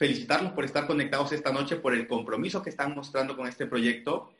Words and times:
Felicitarlos 0.00 0.52
por 0.52 0.64
estar 0.64 0.86
conectados 0.86 1.30
esta 1.32 1.52
noche, 1.52 1.76
por 1.76 1.92
el 1.92 2.08
compromiso 2.08 2.62
que 2.62 2.70
están 2.70 2.94
mostrando 2.94 3.36
con 3.36 3.46
este 3.46 3.66
proyecto. 3.66 4.32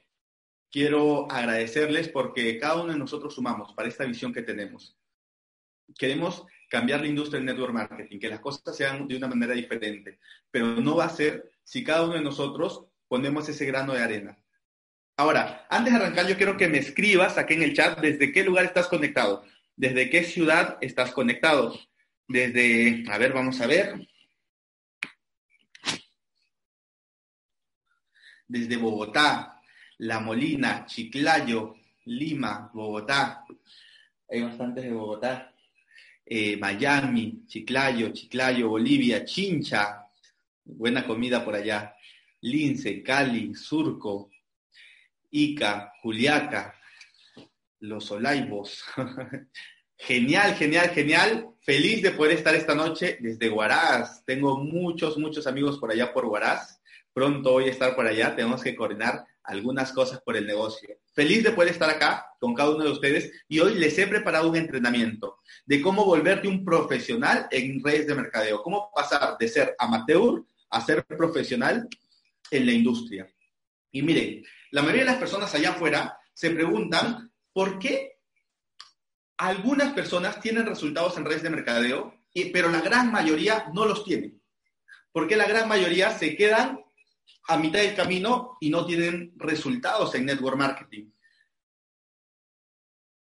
Quiero 0.71 1.31
agradecerles 1.31 2.09
porque 2.09 2.59
cada 2.59 2.83
uno 2.83 2.95
de 2.95 2.99
nosotros 2.99 3.35
sumamos 3.35 3.75
para 3.75 3.87
esta 3.87 4.07
visión 4.07 4.33
que 4.33 4.41
tenemos. 4.41 4.97
Queremos 5.99 6.47
cambiar 6.71 7.03
la 7.03 7.09
industria 7.09 7.41
del 7.41 7.47
network 7.47 7.75
marketing, 7.75 8.19
que 8.19 8.31
las 8.31 8.41
cosas 8.41 8.75
sean 8.75 9.07
de 9.07 9.19
una 9.19 9.29
manera 9.29 9.53
diferente, 9.53 10.19
pero 10.51 10.77
no 10.77 10.97
va 10.97 11.05
a 11.05 11.11
ser 11.11 11.53
si 11.63 11.85
cada 11.85 12.05
uno 12.05 12.15
de 12.15 12.23
nosotros 12.23 12.87
ponemos 13.07 13.47
ese 13.47 13.67
grano 13.67 13.93
de 13.93 14.03
arena. 14.03 14.39
Ahora, 15.19 15.67
antes 15.69 15.93
de 15.93 15.99
arrancar, 15.99 16.27
yo 16.27 16.39
quiero 16.39 16.57
que 16.57 16.69
me 16.69 16.79
escribas 16.79 17.37
aquí 17.37 17.53
en 17.53 17.65
el 17.65 17.75
chat 17.75 18.01
desde 18.01 18.33
qué 18.33 18.45
lugar 18.45 18.65
estás 18.65 18.87
conectado, 18.87 19.45
desde 19.77 20.09
qué 20.09 20.25
ciudad 20.25 20.79
estás 20.81 21.13
conectado 21.13 21.79
desde, 22.29 23.05
a 23.11 23.19
ver, 23.19 23.35
vamos 23.35 23.61
a 23.61 23.67
ver. 23.67 24.07
Desde 28.51 28.77
Bogotá, 28.77 29.63
La 29.99 30.19
Molina, 30.19 30.85
Chiclayo, 30.85 31.77
Lima, 32.07 32.69
Bogotá. 32.75 33.45
Hay 34.29 34.43
bastantes 34.43 34.83
de 34.83 34.91
Bogotá. 34.91 35.55
Eh, 36.27 36.57
Miami, 36.57 37.45
Chiclayo, 37.47 38.13
Chiclayo, 38.13 38.71
Bolivia, 38.71 39.25
Chincha. 39.25 40.05
Buena 40.65 41.07
comida 41.07 41.45
por 41.45 41.55
allá. 41.55 41.95
Lince, 42.41 43.05
Cali, 43.05 43.55
Surco, 43.55 44.31
Ica, 45.31 45.93
Juliaca, 46.03 46.75
Los 47.79 48.11
Olaivos. 48.11 48.83
Genial, 49.97 50.57
genial, 50.57 50.89
genial. 50.91 51.55
Feliz 51.61 52.03
de 52.03 52.11
poder 52.11 52.39
estar 52.39 52.55
esta 52.57 52.75
noche 52.75 53.19
desde 53.21 53.49
Huaraz. 53.49 54.25
Tengo 54.25 54.57
muchos, 54.59 55.19
muchos 55.19 55.47
amigos 55.47 55.79
por 55.79 55.93
allá 55.93 56.13
por 56.13 56.25
Huaraz. 56.25 56.80
Pronto 57.13 57.53
voy 57.53 57.65
a 57.65 57.71
estar 57.71 57.95
por 57.95 58.07
allá. 58.07 58.35
Tenemos 58.35 58.63
que 58.63 58.75
coordinar 58.75 59.25
algunas 59.43 59.93
cosas 59.93 60.21
por 60.21 60.37
el 60.37 60.47
negocio. 60.47 60.97
Feliz 61.13 61.43
de 61.43 61.51
poder 61.51 61.73
estar 61.73 61.91
acá 61.91 62.27
con 62.39 62.55
cada 62.55 62.71
uno 62.71 62.85
de 62.85 62.91
ustedes 62.91 63.33
y 63.49 63.59
hoy 63.61 63.75
les 63.75 63.99
he 63.99 64.07
preparado 64.07 64.49
un 64.49 64.57
entrenamiento 64.57 65.39
de 65.67 65.81
cómo 65.81 66.05
volverte 66.05 66.49
un 66.49 66.65
profesional 66.65 67.49
en 67.51 67.83
redes 67.83 68.07
de 68.07 68.15
mercadeo. 68.15 68.63
Cómo 68.63 68.91
pasar 68.95 69.37
de 69.39 69.49
ser 69.49 69.75
amateur 69.79 70.45
a 70.71 70.81
ser 70.81 71.05
profesional 71.05 71.89
en 72.51 72.67
la 72.67 72.73
industria. 72.73 73.29
Y 73.91 74.03
miren, 74.03 74.45
la 74.71 74.83
mayoría 74.83 75.05
de 75.05 75.11
las 75.11 75.19
personas 75.19 75.55
allá 75.55 75.71
afuera 75.71 76.19
se 76.33 76.51
preguntan 76.51 77.33
por 77.53 77.79
qué 77.79 78.21
algunas 79.37 79.93
personas 79.95 80.41
tienen 80.41 80.67
resultados 80.67 81.17
en 81.17 81.25
redes 81.25 81.43
de 81.43 81.51
mercadeo, 81.51 82.15
pero 82.53 82.71
la 82.71 82.81
gran 82.81 83.11
mayoría 83.11 83.67
no 83.75 83.85
los 83.85 84.05
tienen. 84.05 84.41
Porque 85.13 85.37
la 85.37 85.49
gran 85.49 85.69
mayoría 85.69 86.11
se 86.17 86.37
quedan 86.37 86.81
a 87.49 87.57
mitad 87.57 87.81
del 87.81 87.95
camino 87.95 88.57
y 88.61 88.71
no 88.71 88.85
tienen 88.87 89.33
resultados 89.37 90.15
en 90.15 90.27
network 90.27 90.57
marketing. 90.57 91.11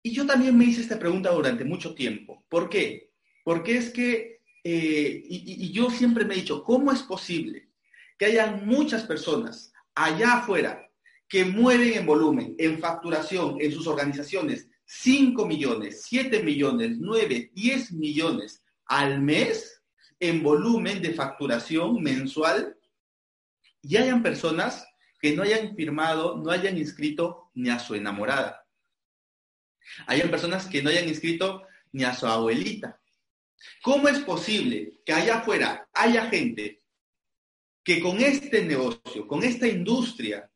Y 0.03 0.11
yo 0.11 0.25
también 0.25 0.57
me 0.57 0.65
hice 0.65 0.81
esta 0.81 0.99
pregunta 0.99 1.31
durante 1.31 1.65
mucho 1.65 1.93
tiempo. 1.93 2.45
¿Por 2.49 2.69
qué? 2.69 3.11
Porque 3.43 3.77
es 3.77 3.89
que, 3.89 4.41
eh, 4.63 5.21
y, 5.25 5.65
y- 5.65 5.71
yo 5.71 5.89
siempre 5.89 6.25
me 6.25 6.33
he 6.33 6.37
dicho, 6.37 6.63
¿cómo 6.63 6.91
es 6.91 7.03
posible 7.03 7.69
que 8.17 8.25
hayan 8.25 8.65
muchas 8.65 9.03
personas 9.03 9.71
allá 9.95 10.37
afuera 10.39 10.89
que 11.27 11.45
mueven 11.45 11.93
en 11.93 12.05
volumen, 12.05 12.55
en 12.57 12.79
facturación, 12.79 13.57
en 13.59 13.71
sus 13.71 13.87
organizaciones, 13.87 14.67
5 14.85 15.45
millones, 15.45 16.01
7 16.07 16.41
millones, 16.43 16.97
9, 16.99 17.51
10 17.53 17.91
millones 17.93 18.63
al 18.85 19.21
mes 19.21 19.83
en 20.19 20.41
volumen 20.41 21.01
de 21.01 21.13
facturación 21.13 22.01
mensual 22.01 22.75
y 23.81 23.97
hayan 23.97 24.23
personas 24.23 24.85
que 25.19 25.35
no 25.35 25.43
hayan 25.43 25.75
firmado, 25.75 26.37
no 26.37 26.51
hayan 26.51 26.77
inscrito 26.77 27.51
ni 27.53 27.69
a 27.69 27.79
su 27.79 27.95
enamorada. 27.95 28.65
Hayan 30.07 30.29
personas 30.29 30.67
que 30.67 30.81
no 30.81 30.89
hayan 30.89 31.07
inscrito 31.07 31.63
ni 31.91 32.03
a 32.03 32.13
su 32.13 32.27
abuelita. 32.27 32.99
¿Cómo 33.81 34.07
es 34.07 34.19
posible 34.19 35.01
que 35.05 35.13
allá 35.13 35.39
afuera 35.39 35.89
haya 35.93 36.29
gente 36.29 36.83
que 37.83 38.01
con 38.01 38.19
este 38.21 38.63
negocio, 38.63 39.27
con 39.27 39.43
esta 39.43 39.67
industria, 39.67 40.49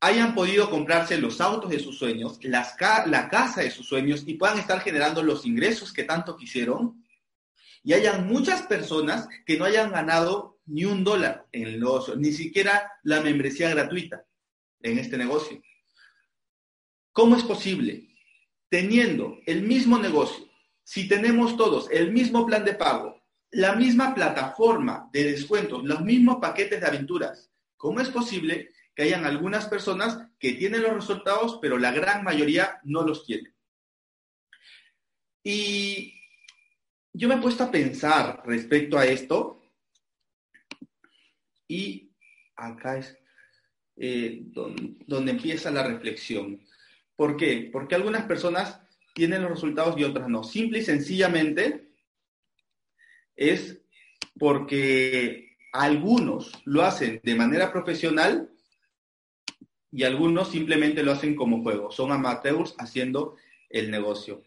hayan 0.00 0.34
podido 0.34 0.70
comprarse 0.70 1.18
los 1.18 1.40
autos 1.40 1.70
de 1.70 1.80
sus 1.80 1.98
sueños, 1.98 2.38
las 2.42 2.76
la 3.06 3.28
casa 3.28 3.62
de 3.62 3.70
sus 3.70 3.88
sueños 3.88 4.24
y 4.26 4.34
puedan 4.34 4.58
estar 4.58 4.80
generando 4.80 5.22
los 5.22 5.46
ingresos 5.46 5.92
que 5.92 6.04
tanto 6.04 6.36
quisieron? 6.36 7.04
Y 7.82 7.94
hayan 7.94 8.26
muchas 8.26 8.62
personas 8.62 9.28
que 9.46 9.56
no 9.58 9.64
hayan 9.64 9.90
ganado 9.90 10.55
ni 10.66 10.84
un 10.84 11.04
dólar 11.04 11.46
en 11.52 11.78
negocio, 11.78 12.16
ni 12.16 12.32
siquiera 12.32 12.92
la 13.04 13.20
membresía 13.20 13.70
gratuita 13.70 14.24
en 14.80 14.98
este 14.98 15.16
negocio. 15.16 15.60
¿Cómo 17.12 17.36
es 17.36 17.44
posible? 17.44 18.08
Teniendo 18.68 19.38
el 19.46 19.62
mismo 19.62 19.98
negocio, 19.98 20.48
si 20.82 21.08
tenemos 21.08 21.56
todos 21.56 21.90
el 21.90 22.12
mismo 22.12 22.46
plan 22.46 22.64
de 22.64 22.74
pago, 22.74 23.22
la 23.50 23.74
misma 23.74 24.14
plataforma 24.14 25.08
de 25.12 25.24
descuentos, 25.24 25.84
los 25.84 26.00
mismos 26.02 26.38
paquetes 26.40 26.80
de 26.80 26.86
aventuras, 26.86 27.50
¿cómo 27.76 28.00
es 28.00 28.10
posible 28.10 28.70
que 28.94 29.04
hayan 29.04 29.24
algunas 29.24 29.66
personas 29.66 30.18
que 30.38 30.52
tienen 30.54 30.82
los 30.82 30.94
resultados, 30.94 31.58
pero 31.62 31.78
la 31.78 31.92
gran 31.92 32.24
mayoría 32.24 32.80
no 32.84 33.02
los 33.02 33.24
tiene? 33.24 33.54
Y 35.42 36.14
yo 37.12 37.28
me 37.28 37.36
he 37.36 37.40
puesto 37.40 37.64
a 37.64 37.70
pensar 37.70 38.42
respecto 38.44 38.98
a 38.98 39.06
esto 39.06 39.62
y 41.68 42.10
acá 42.56 42.98
es 42.98 43.16
eh, 43.96 44.40
don- 44.46 44.98
donde 45.06 45.32
empieza 45.32 45.70
la 45.70 45.86
reflexión. 45.86 46.60
¿Por 47.16 47.36
qué? 47.36 47.70
Porque 47.72 47.94
algunas 47.94 48.24
personas 48.26 48.80
tienen 49.14 49.42
los 49.42 49.50
resultados 49.50 49.98
y 49.98 50.04
otras 50.04 50.28
no. 50.28 50.44
Simple 50.44 50.80
y 50.80 50.82
sencillamente 50.84 51.88
es 53.34 53.80
porque 54.38 55.56
algunos 55.72 56.52
lo 56.66 56.82
hacen 56.82 57.20
de 57.22 57.34
manera 57.34 57.72
profesional 57.72 58.50
y 59.90 60.02
algunos 60.04 60.50
simplemente 60.50 61.02
lo 61.02 61.12
hacen 61.12 61.34
como 61.34 61.62
juego. 61.62 61.90
Son 61.90 62.12
amateurs 62.12 62.74
haciendo 62.78 63.36
el 63.70 63.90
negocio. 63.90 64.42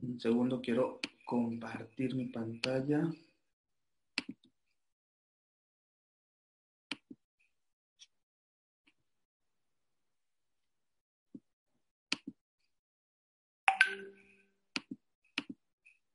Un 0.00 0.20
segundo, 0.20 0.60
quiero 0.60 1.00
compartir 1.28 2.14
mi 2.14 2.24
pantalla. 2.24 3.02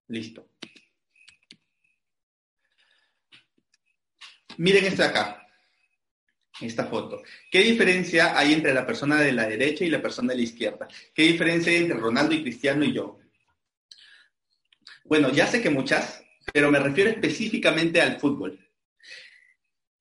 Listo. 0.07 0.50
Miren 4.57 4.86
esta 4.86 5.06
acá, 5.09 5.48
esta 6.59 6.86
foto. 6.86 7.21
¿Qué 7.51 7.59
diferencia 7.59 8.38
hay 8.38 8.54
entre 8.54 8.74
la 8.74 8.86
persona 8.86 9.21
de 9.21 9.31
la 9.31 9.48
derecha 9.48 9.86
y 9.86 9.89
la 9.92 10.01
persona 10.01 10.33
de 10.33 10.38
la 10.38 10.44
izquierda? 10.44 10.88
¿Qué 11.13 11.24
diferencia 11.24 11.71
hay 11.71 11.83
entre 11.83 12.00
Ronaldo 12.00 12.33
y 12.33 12.42
Cristiano 12.42 12.83
y 12.83 12.94
yo? 12.94 13.22
Bueno, 15.03 15.29
ya 15.31 15.47
sé 15.47 15.61
que 15.61 15.69
muchas, 15.69 16.23
pero 16.51 16.71
me 16.71 16.79
refiero 16.79 17.09
específicamente 17.09 18.01
al 18.01 18.19
fútbol. 18.19 18.59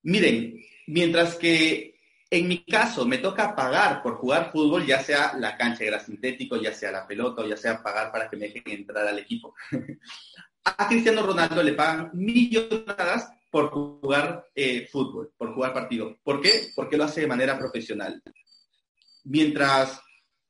Miren, 0.03 0.61
mientras 0.87 1.37
que 1.37 1.93
en 2.31 2.49
mi 2.49 2.65
caso 2.65 3.05
me 3.05 3.19
toca 3.19 3.55
pagar 3.55 4.03
por 4.03 4.15
jugar 4.17 4.51
fútbol, 4.51 4.87
ya 4.87 5.01
sea 5.03 5.35
la 5.39 5.57
cancha 5.57 5.85
de 5.85 6.01
sintético, 6.01 6.57
ya 6.57 6.73
sea 6.73 6.91
la 6.91 7.07
pelota 7.07 7.43
o 7.43 7.47
ya 7.47 7.57
sea 7.57 7.83
pagar 7.83 8.11
para 8.11 8.29
que 8.29 8.37
me 8.37 8.49
dejen 8.49 8.63
entrar 8.67 9.07
al 9.07 9.19
equipo. 9.19 9.55
A 10.65 10.89
Cristiano 10.89 11.23
Ronaldo 11.23 11.63
le 11.63 11.73
pagan 11.73 12.11
millonadas 12.15 13.31
por 13.51 13.71
jugar 13.71 14.47
eh, 14.55 14.89
fútbol, 14.91 15.33
por 15.37 15.53
jugar 15.53 15.75
partido. 15.75 16.17
¿Por 16.23 16.41
qué? 16.41 16.71
Porque 16.75 16.97
lo 16.97 17.05
hace 17.05 17.23
de 17.23 17.27
manera 17.27 17.59
profesional. 17.59 18.23
Mientras 19.25 20.01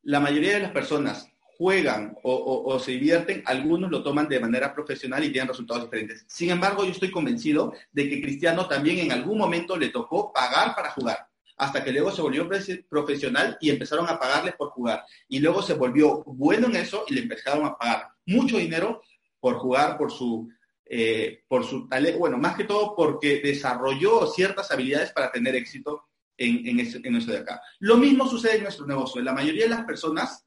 la 0.03 0.21
mayoría 0.21 0.55
de 0.55 0.61
las 0.61 0.71
personas 0.71 1.32
juegan 1.57 2.17
o, 2.23 2.79
se 2.79 2.93
divierten, 2.93 3.43
algunos 3.47 3.91
lo 3.91 4.03
toman 4.03 4.29
de 4.29 4.41
manera 4.41 4.75
profesional 4.75 5.23
y 5.25 5.31
tienen 5.31 5.49
resultados 5.49 5.85
diferentes. 5.85 6.25
Sin 6.27 6.51
embargo, 6.51 6.85
yo 6.85 6.91
estoy 6.91 7.11
convencido 7.11 7.73
de 7.93 8.09
que 8.09 8.21
Cristiano 8.21 8.67
también 8.67 8.99
en 8.99 9.13
algún 9.13 9.39
momento 9.39 9.77
le 9.77 9.91
tocó 9.91 10.33
pagar 10.33 10.75
para 10.75 10.91
jugar, 10.91 11.29
hasta 11.57 11.85
que 11.85 11.93
luego 11.93 12.11
se 12.11 12.23
volvió 12.23 12.49
profesional 12.89 13.57
y 13.61 13.71
empezaron 13.71 14.09
a 14.09 14.19
pagarle 14.19 14.53
por 14.53 14.71
jugar. 14.71 15.05
Y 15.29 15.39
luego 15.39 15.63
se 15.63 15.75
volvió 15.75 16.23
bueno 16.25 16.67
en 16.67 16.77
eso 16.77 17.05
y 17.09 17.15
le 17.15 17.23
empezaron 17.23 17.65
a 17.67 17.77
pagar 17.77 18.09
mucho 18.27 18.59
dinero 18.59 19.03
por 19.39 19.57
jugar, 19.57 19.99
por 19.99 20.11
su, 20.11 20.49
eh, 20.87 21.45
por 21.49 21.65
su 21.65 21.89
talento, 21.89 22.19
bueno, 22.19 22.39
más 22.39 22.57
que 22.57 22.65
todo 22.65 22.95
porque 22.97 23.41
desarrolló 23.41 24.27
ciertas 24.27 24.71
habilidades 24.71 25.13
para 25.13 25.31
tener 25.31 25.55
éxito 25.55 26.09
en, 26.37 26.67
en, 26.67 26.81
en 26.81 27.17
eso 27.17 27.31
de 27.31 27.39
acá. 27.39 27.61
Lo 27.81 27.97
mismo 27.97 28.27
sucede 28.27 28.57
en 28.57 28.63
nuestro 28.65 28.87
negocio. 28.87 29.21
La 29.23 29.33
mayoría 29.33 29.65
de 29.65 29.71
las 29.71 29.85
personas 29.85 30.47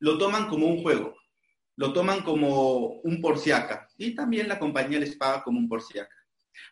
lo 0.00 0.18
toman 0.18 0.48
como 0.48 0.66
un 0.66 0.82
juego, 0.82 1.14
lo 1.76 1.92
toman 1.92 2.22
como 2.22 3.00
un 3.02 3.20
porciaca 3.20 3.88
y 3.96 4.14
también 4.14 4.48
la 4.48 4.58
compañía 4.58 4.98
les 4.98 5.16
paga 5.16 5.42
como 5.42 5.58
un 5.58 5.68
porciaca. 5.68 6.14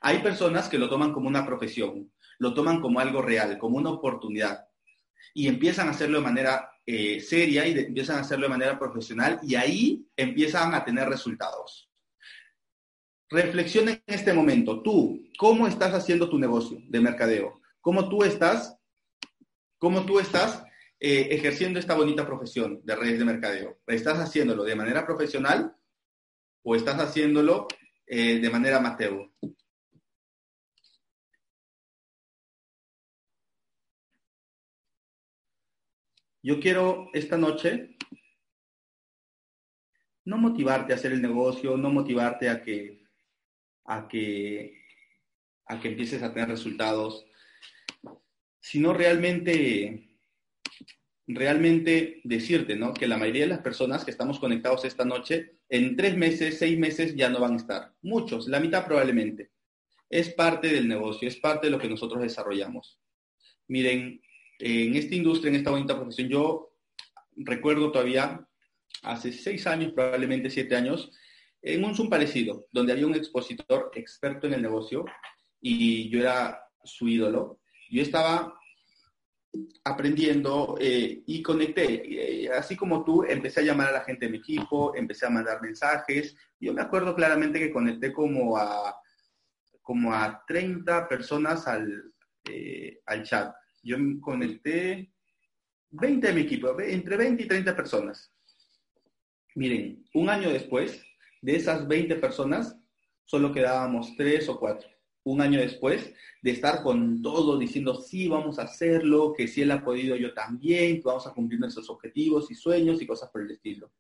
Hay 0.01 0.19
personas 0.19 0.69
que 0.69 0.79
lo 0.79 0.89
toman 0.89 1.13
como 1.13 1.29
una 1.29 1.47
profesión, 1.47 2.13
lo 2.39 2.55
toman 2.55 2.81
como 2.81 3.01
algo 3.01 3.23
real, 3.23 3.59
como 3.59 3.79
una 3.79 3.91
oportunidad 3.91 4.67
y 5.35 5.47
empiezan 5.47 5.89
a 5.89 5.93
hacerlo 5.93 6.19
de 6.19 6.25
manera 6.25 6.71
eh, 6.85 7.21
seria 7.21 7.67
y 7.67 7.79
empiezan 7.79 8.17
a 8.17 8.21
hacerlo 8.21 8.47
de 8.47 8.51
manera 8.51 8.79
profesional 8.79 9.39
y 9.43 9.55
ahí 9.55 10.07
empiezan 10.17 10.75
a 10.75 10.85
tener 10.85 11.09
resultados. 11.09 11.91
Reflexiona 13.31 13.91
en 13.93 14.03
este 14.07 14.33
momento, 14.33 14.83
tú, 14.83 15.23
¿cómo 15.39 15.67
estás 15.67 15.93
haciendo 15.93 16.31
tu 16.31 16.39
negocio 16.39 16.79
de 16.89 17.01
mercadeo? 17.01 17.61
¿Cómo 17.83 18.09
tú 18.09 18.25
estás, 18.25 18.75
cómo 19.77 20.07
tú 20.07 20.19
estás 20.19 20.65
eh, 21.01 21.29
ejerciendo 21.31 21.79
esta 21.79 21.95
bonita 21.95 22.27
profesión 22.27 22.81
de 22.85 22.97
redes 22.97 23.19
de 23.19 23.25
mercadeo? 23.25 23.79
¿Estás 23.87 24.19
haciéndolo 24.19 24.65
de 24.65 24.77
manera 24.77 25.07
profesional 25.07 25.77
o 26.63 26.75
estás 26.75 26.99
haciéndolo 27.01 27.69
eh, 28.07 28.39
de 28.41 28.51
manera 28.51 28.79
amateur? 28.79 29.31
Yo 36.43 36.61
quiero 36.61 37.11
esta 37.13 37.37
noche 37.37 37.97
no 40.25 40.37
motivarte 40.39 40.93
a 40.93 40.97
hacer 40.97 41.13
el 41.13 41.23
negocio, 41.23 41.77
no 41.77 41.91
motivarte 41.91 42.49
a 42.49 42.63
que, 42.63 43.03
a 43.85 44.07
que, 44.07 44.85
a 45.67 45.81
que 45.81 45.89
empieces 45.89 46.23
a 46.23 46.33
tener 46.33 46.49
resultados, 46.49 47.27
sino 48.61 48.93
realmente 48.93 50.08
realmente 51.29 52.21
decirte, 52.25 52.75
¿no? 52.75 52.95
Que 52.95 53.07
la 53.07 53.19
mayoría 53.19 53.43
de 53.43 53.49
las 53.49 53.61
personas 53.61 54.05
que 54.05 54.11
estamos 54.11 54.39
conectados 54.41 54.85
esta 54.85 55.05
noche, 55.05 55.59
en 55.69 55.95
tres 55.95 56.17
meses, 56.17 56.59
seis 56.59 56.79
meses 56.79 57.15
ya 57.15 57.29
no 57.29 57.39
van 57.39 57.53
a 57.53 57.57
estar. 57.57 57.93
Muchos, 58.01 58.49
la 58.49 58.61
mitad 58.61 58.87
probablemente. 58.87 59.51
Es 60.09 60.31
parte 60.31 60.69
del 60.69 60.89
negocio, 60.89 61.29
es 61.29 61.37
parte 61.37 61.67
de 61.67 61.71
lo 61.71 61.79
que 61.79 61.89
nosotros 61.89 62.23
desarrollamos. 62.23 62.99
Miren, 63.69 64.23
en 64.59 64.97
esta 64.97 65.15
industria, 65.15 65.51
en 65.51 65.57
esta 65.57 65.71
bonita 65.71 65.97
profesión, 65.97 66.31
yo 66.31 66.73
recuerdo 67.37 67.93
todavía, 67.93 68.49
hace 69.03 69.31
seis 69.31 69.67
años, 69.67 69.93
probablemente 69.93 70.49
siete 70.49 70.77
años, 70.77 71.13
en 71.61 71.85
un 71.85 71.95
Zoom 71.95 72.09
parecido, 72.09 72.67
donde 72.73 72.93
había 72.93 73.07
un 73.07 73.15
expositor 73.15 73.91
experto 73.95 74.47
en 74.47 74.55
el 74.55 74.63
negocio 74.63 75.05
y 75.61 76.09
yo 76.09 76.21
era 76.21 76.63
su 76.85 77.07
ídolo. 77.07 77.61
Yo 77.91 78.01
estaba 78.01 78.55
aprendiendo 79.85 80.77
eh, 80.81 81.23
y 81.27 81.43
conecté. 81.43 82.45
Eh, 82.45 82.51
así 82.51 82.77
como 82.77 83.05
tú, 83.05 83.25
empecé 83.25 83.61
a 83.61 83.65
llamar 83.65 83.89
a 83.89 83.93
la 83.93 84.05
gente 84.05 84.27
de 84.27 84.33
mi 84.33 84.39
equipo, 84.39 84.95
empecé 84.95 85.27
a 85.27 85.31
mandar 85.31 85.61
mensajes. 85.63 86.37
Yo 86.61 86.73
me 86.73 86.83
acuerdo 86.83 87.15
claramente 87.15 87.59
que 87.59 87.73
conecté 87.73 88.13
como 88.13 88.57
a, 88.57 89.01
como 89.83 90.13
a 90.13 90.45
30 90.47 91.09
personas 91.09 91.67
al, 91.67 92.13
eh, 92.49 93.01
al 93.07 93.23
chat. 93.23 93.55
Yo 93.83 93.97
conecté 94.21 95.13
20 95.91 96.27
de 96.27 96.33
mi 96.33 96.41
equipo, 96.43 96.79
entre 96.81 97.17
20 97.17 97.43
y 97.43 97.49
30 97.49 97.77
personas. 97.77 98.33
Miren, 99.55 100.05
un 100.15 100.29
año 100.29 100.51
después, 100.51 101.03
de 101.41 101.57
esas 101.57 101.87
20 101.89 102.17
personas, 102.17 102.77
solo 103.25 103.53
quedábamos 103.53 104.15
3 104.17 104.49
o 104.49 104.59
4 104.59 104.98
un 105.33 105.41
año 105.41 105.61
después 105.61 106.13
de 106.43 106.51
estar 106.51 106.83
con 106.83 107.21
todo 107.23 107.59
diciendo, 107.59 108.01
sí, 108.01 108.29
vamos 108.29 108.59
a 108.59 108.63
hacerlo, 108.63 109.35
que 109.37 109.49
si 109.49 109.63
él 109.63 109.71
ha 109.71 109.85
podido, 109.85 110.17
yo 110.17 110.33
también, 110.33 111.01
vamos 111.05 111.27
a 111.27 111.33
cumplir 111.33 111.61
nuestros 111.61 111.91
objetivos 111.91 112.51
y 112.51 112.55
sueños 112.55 113.03
y 113.03 113.07
cosas 113.07 113.31
por 113.31 113.43
el 113.43 113.51
estilo. 113.51 113.91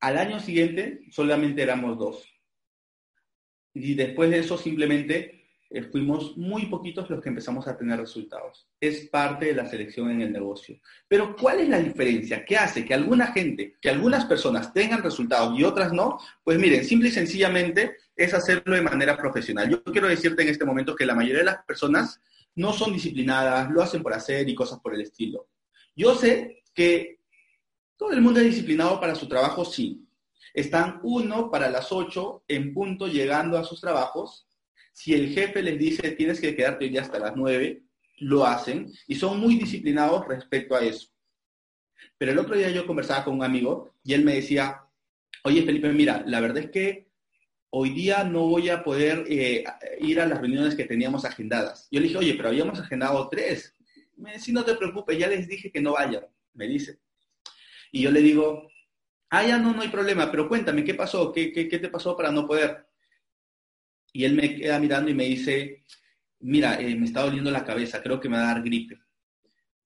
Al 0.00 0.18
año 0.18 0.40
siguiente 0.40 1.02
solamente 1.10 1.62
éramos 1.62 1.98
dos. 1.98 2.24
Y 3.74 3.94
después 3.94 4.30
de 4.30 4.38
eso 4.38 4.56
simplemente 4.56 5.36
eh, 5.68 5.82
fuimos 5.82 6.36
muy 6.36 6.66
poquitos 6.66 7.10
los 7.10 7.20
que 7.20 7.28
empezamos 7.28 7.66
a 7.66 7.76
tener 7.76 7.98
resultados. 7.98 8.68
Es 8.80 9.08
parte 9.08 9.46
de 9.46 9.54
la 9.54 9.66
selección 9.66 10.10
en 10.10 10.22
el 10.22 10.32
negocio. 10.32 10.80
Pero 11.08 11.34
¿cuál 11.34 11.60
es 11.60 11.68
la 11.68 11.78
diferencia? 11.78 12.44
¿Qué 12.44 12.56
hace 12.56 12.84
que 12.84 12.94
alguna 12.94 13.28
gente, 13.28 13.76
que 13.80 13.90
algunas 13.90 14.26
personas 14.26 14.72
tengan 14.72 15.02
resultados 15.02 15.58
y 15.58 15.64
otras 15.64 15.92
no? 15.92 16.18
Pues 16.44 16.58
miren, 16.58 16.84
simple 16.84 17.08
y 17.08 17.12
sencillamente 17.12 17.96
es 18.16 18.34
hacerlo 18.34 18.74
de 18.74 18.82
manera 18.82 19.16
profesional. 19.16 19.68
Yo 19.68 19.84
quiero 19.84 20.08
decirte 20.08 20.42
en 20.42 20.48
este 20.48 20.64
momento 20.64 20.96
que 20.96 21.06
la 21.06 21.14
mayoría 21.14 21.38
de 21.38 21.44
las 21.44 21.64
personas 21.64 22.20
no 22.54 22.72
son 22.72 22.92
disciplinadas, 22.92 23.70
lo 23.70 23.82
hacen 23.82 24.02
por 24.02 24.14
hacer 24.14 24.48
y 24.48 24.54
cosas 24.54 24.80
por 24.80 24.94
el 24.94 25.02
estilo. 25.02 25.48
Yo 25.94 26.14
sé 26.14 26.62
que 26.74 27.20
todo 27.96 28.12
el 28.12 28.22
mundo 28.22 28.40
es 28.40 28.46
disciplinado 28.46 28.98
para 28.98 29.14
su 29.14 29.28
trabajo, 29.28 29.64
sí. 29.64 30.08
Están 30.54 31.00
uno 31.02 31.50
para 31.50 31.70
las 31.70 31.92
ocho 31.92 32.42
en 32.48 32.72
punto 32.72 33.06
llegando 33.06 33.58
a 33.58 33.64
sus 33.64 33.80
trabajos 33.80 34.46
si 34.96 35.12
el 35.12 35.28
jefe 35.34 35.62
les 35.62 35.78
dice 35.78 36.12
tienes 36.12 36.40
que 36.40 36.56
quedarte 36.56 36.90
ya 36.90 37.02
hasta 37.02 37.18
las 37.18 37.36
nueve, 37.36 37.82
lo 38.16 38.46
hacen 38.46 38.90
y 39.06 39.14
son 39.16 39.38
muy 39.38 39.56
disciplinados 39.56 40.26
respecto 40.26 40.74
a 40.74 40.82
eso. 40.82 41.10
Pero 42.16 42.32
el 42.32 42.38
otro 42.38 42.56
día 42.56 42.70
yo 42.70 42.86
conversaba 42.86 43.22
con 43.22 43.34
un 43.34 43.44
amigo 43.44 43.92
y 44.02 44.14
él 44.14 44.24
me 44.24 44.36
decía, 44.36 44.80
oye 45.44 45.62
Felipe, 45.64 45.92
mira, 45.92 46.24
la 46.26 46.40
verdad 46.40 46.64
es 46.64 46.70
que 46.70 47.05
hoy 47.70 47.90
día 47.90 48.24
no 48.24 48.46
voy 48.46 48.68
a 48.68 48.82
poder 48.82 49.24
eh, 49.28 49.64
ir 50.00 50.20
a 50.20 50.26
las 50.26 50.40
reuniones 50.40 50.74
que 50.74 50.84
teníamos 50.84 51.24
agendadas. 51.24 51.88
Yo 51.90 52.00
le 52.00 52.06
dije, 52.06 52.18
oye, 52.18 52.34
pero 52.34 52.48
habíamos 52.48 52.78
agendado 52.78 53.28
tres. 53.28 53.74
Me 54.16 54.34
dice, 54.34 54.52
no 54.52 54.64
te 54.64 54.74
preocupes, 54.74 55.18
ya 55.18 55.28
les 55.28 55.46
dije 55.46 55.70
que 55.70 55.80
no 55.80 55.92
vayan, 55.92 56.24
me 56.54 56.66
dice. 56.66 57.00
Y 57.92 58.02
yo 58.02 58.10
le 58.10 58.20
digo, 58.20 58.68
ah, 59.30 59.46
ya 59.46 59.58
no, 59.58 59.72
no 59.72 59.82
hay 59.82 59.88
problema, 59.88 60.30
pero 60.30 60.48
cuéntame, 60.48 60.84
¿qué 60.84 60.94
pasó? 60.94 61.32
¿Qué, 61.32 61.52
qué, 61.52 61.68
qué 61.68 61.78
te 61.78 61.88
pasó 61.88 62.16
para 62.16 62.30
no 62.30 62.46
poder? 62.46 62.86
Y 64.12 64.24
él 64.24 64.34
me 64.34 64.54
queda 64.56 64.78
mirando 64.78 65.10
y 65.10 65.14
me 65.14 65.24
dice, 65.24 65.84
mira, 66.40 66.80
eh, 66.80 66.94
me 66.94 67.06
está 67.06 67.22
doliendo 67.22 67.50
la 67.50 67.64
cabeza, 67.64 68.02
creo 68.02 68.20
que 68.20 68.28
me 68.28 68.36
va 68.36 68.44
a 68.50 68.54
dar 68.54 68.62
gripe. 68.62 68.98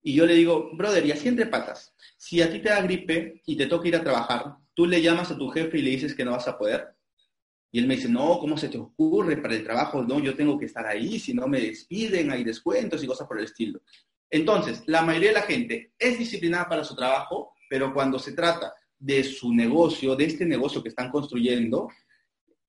Y 0.03 0.13
yo 0.13 0.25
le 0.25 0.35
digo, 0.35 0.71
brother, 0.73 1.05
y 1.05 1.11
así 1.11 1.27
entre 1.27 1.45
patas, 1.45 1.93
si 2.17 2.41
a 2.41 2.51
ti 2.51 2.59
te 2.59 2.69
da 2.69 2.81
gripe 2.81 3.41
y 3.45 3.55
te 3.55 3.67
toca 3.67 3.87
ir 3.87 3.95
a 3.95 4.03
trabajar, 4.03 4.55
tú 4.73 4.87
le 4.87 5.01
llamas 5.01 5.31
a 5.31 5.37
tu 5.37 5.49
jefe 5.49 5.77
y 5.77 5.81
le 5.81 5.91
dices 5.91 6.15
que 6.15 6.25
no 6.25 6.31
vas 6.31 6.47
a 6.47 6.57
poder. 6.57 6.95
Y 7.71 7.79
él 7.79 7.87
me 7.87 7.95
dice, 7.95 8.09
no, 8.09 8.37
¿cómo 8.39 8.57
se 8.57 8.67
te 8.67 8.77
ocurre 8.77 9.37
para 9.37 9.55
el 9.55 9.63
trabajo? 9.63 10.03
No, 10.03 10.19
yo 10.19 10.35
tengo 10.35 10.59
que 10.59 10.65
estar 10.65 10.85
ahí, 10.85 11.19
si 11.19 11.33
no 11.33 11.47
me 11.47 11.61
despiden, 11.61 12.31
hay 12.31 12.43
descuentos 12.43 13.03
y 13.03 13.07
cosas 13.07 13.27
por 13.27 13.39
el 13.39 13.45
estilo. 13.45 13.81
Entonces, 14.29 14.83
la 14.87 15.01
mayoría 15.01 15.29
de 15.29 15.35
la 15.35 15.41
gente 15.43 15.93
es 15.97 16.19
disciplinada 16.19 16.67
para 16.67 16.83
su 16.83 16.95
trabajo, 16.95 17.53
pero 17.69 17.93
cuando 17.93 18.19
se 18.19 18.33
trata 18.33 18.73
de 18.99 19.23
su 19.23 19.53
negocio, 19.53 20.15
de 20.15 20.25
este 20.25 20.45
negocio 20.45 20.83
que 20.83 20.89
están 20.89 21.09
construyendo, 21.09 21.89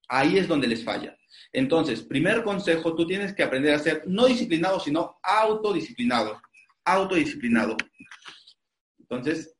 ahí 0.08 0.38
es 0.38 0.48
donde 0.48 0.68
les 0.68 0.84
falla. 0.84 1.16
Entonces, 1.52 2.02
primer 2.02 2.42
consejo, 2.42 2.94
tú 2.94 3.06
tienes 3.06 3.34
que 3.34 3.42
aprender 3.42 3.74
a 3.74 3.78
ser 3.78 4.04
no 4.06 4.26
disciplinado, 4.26 4.80
sino 4.80 5.18
autodisciplinado. 5.22 6.40
Autodisciplinado. 6.84 7.76
Entonces, 8.98 9.54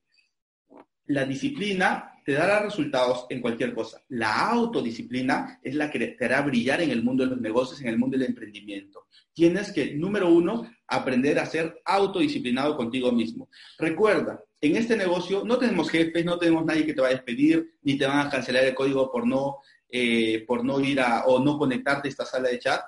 la 1.13 1.25
disciplina 1.25 2.13
te 2.25 2.33
dará 2.33 2.63
resultados 2.63 3.27
en 3.29 3.41
cualquier 3.41 3.75
cosa. 3.75 4.03
La 4.09 4.49
autodisciplina 4.49 5.61
es 5.63 5.75
la 5.75 5.91
que 5.91 5.99
te 5.99 6.25
hará 6.25 6.41
brillar 6.43 6.81
en 6.81 6.91
el 6.91 7.03
mundo 7.03 7.25
de 7.25 7.31
los 7.31 7.41
negocios, 7.41 7.81
en 7.81 7.89
el 7.89 7.99
mundo 7.99 8.17
del 8.17 8.29
emprendimiento. 8.29 9.07
Tienes 9.33 9.73
que, 9.73 9.95
número 9.95 10.29
uno, 10.29 10.71
aprender 10.87 11.39
a 11.39 11.47
ser 11.47 11.81
autodisciplinado 11.85 12.77
contigo 12.77 13.11
mismo. 13.13 13.49
Recuerda, 13.79 14.43
en 14.61 14.77
este 14.77 14.97
negocio 14.97 15.45
no 15.45 15.59
tenemos 15.59 15.91
jefes, 15.91 16.25
no 16.25 16.39
tenemos 16.39 16.65
nadie 16.65 16.87
que 16.87 16.95
te 16.95 17.03
va 17.03 17.09
a 17.09 17.13
despedir, 17.13 17.75
ni 17.83 17.99
te 17.99 18.07
van 18.07 18.27
a 18.27 18.31
cancelar 18.31 18.65
el 18.65 18.75
código 18.75 19.11
por 19.11 19.27
no, 19.27 19.59
eh, 19.89 20.45
por 20.47 20.65
no 20.65 20.81
ir 20.81 21.01
a 21.01 21.25
o 21.27 21.43
no 21.43 21.59
conectarte 21.59 22.09
a 22.09 22.11
esta 22.11 22.25
sala 22.25 22.49
de 22.49 22.59
chat. 22.59 22.83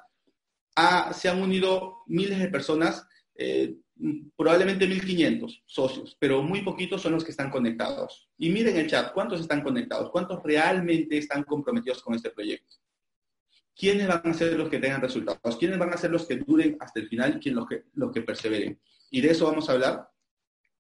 Ah, 0.77 1.13
se 1.13 1.29
han 1.29 1.43
unido 1.43 2.05
miles 2.07 2.39
de 2.39 2.49
personas 2.49 3.07
eh, 3.35 3.75
probablemente 4.37 4.87
1.500 4.87 5.63
socios, 5.67 6.17
pero 6.19 6.43
muy 6.43 6.63
poquitos 6.63 7.01
son 7.01 7.13
los 7.13 7.25
que 7.25 7.31
están 7.31 7.51
conectados. 7.51 8.29
Y 8.37 8.51
miren 8.51 8.77
el 8.77 8.89
chat, 8.89 9.13
¿cuántos 9.13 9.41
están 9.41 9.63
conectados? 9.63 10.11
¿Cuántos 10.11 10.43
realmente 10.43 11.17
están 11.17 11.45
comprometidos 11.45 12.03
con 12.03 12.15
este 12.15 12.31
proyecto? 12.31 12.77
¿Quiénes 13.75 14.07
van 14.07 14.23
a 14.25 14.35
ser 14.35 14.53
los 14.55 14.69
que 14.69 14.79
tengan 14.79 15.01
resultados? 15.01 15.57
¿Quiénes 15.57 15.79
van 15.79 15.93
a 15.93 15.97
ser 15.97 16.11
los 16.11 16.27
que 16.27 16.37
duren 16.37 16.77
hasta 16.81 17.01
el 17.01 17.09
final? 17.09 17.41
¿Quiénes 17.41 17.57
los 17.57 17.69
que, 17.69 17.85
los 17.95 18.13
que 18.13 18.23
perseveren? 18.23 18.79
Y 19.11 19.21
de 19.21 19.31
eso 19.31 19.47
vamos 19.47 19.69
a 19.69 19.73
hablar 19.73 20.09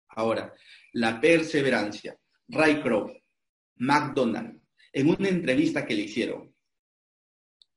ahora. 0.08 0.52
La 0.92 1.20
perseverancia. 1.20 2.18
Ray 2.48 2.82
Kroc, 2.82 3.10
McDonald, 3.76 4.60
en 4.92 5.08
una 5.08 5.28
entrevista 5.28 5.86
que 5.86 5.94
le 5.94 6.02
hicieron, 6.02 6.54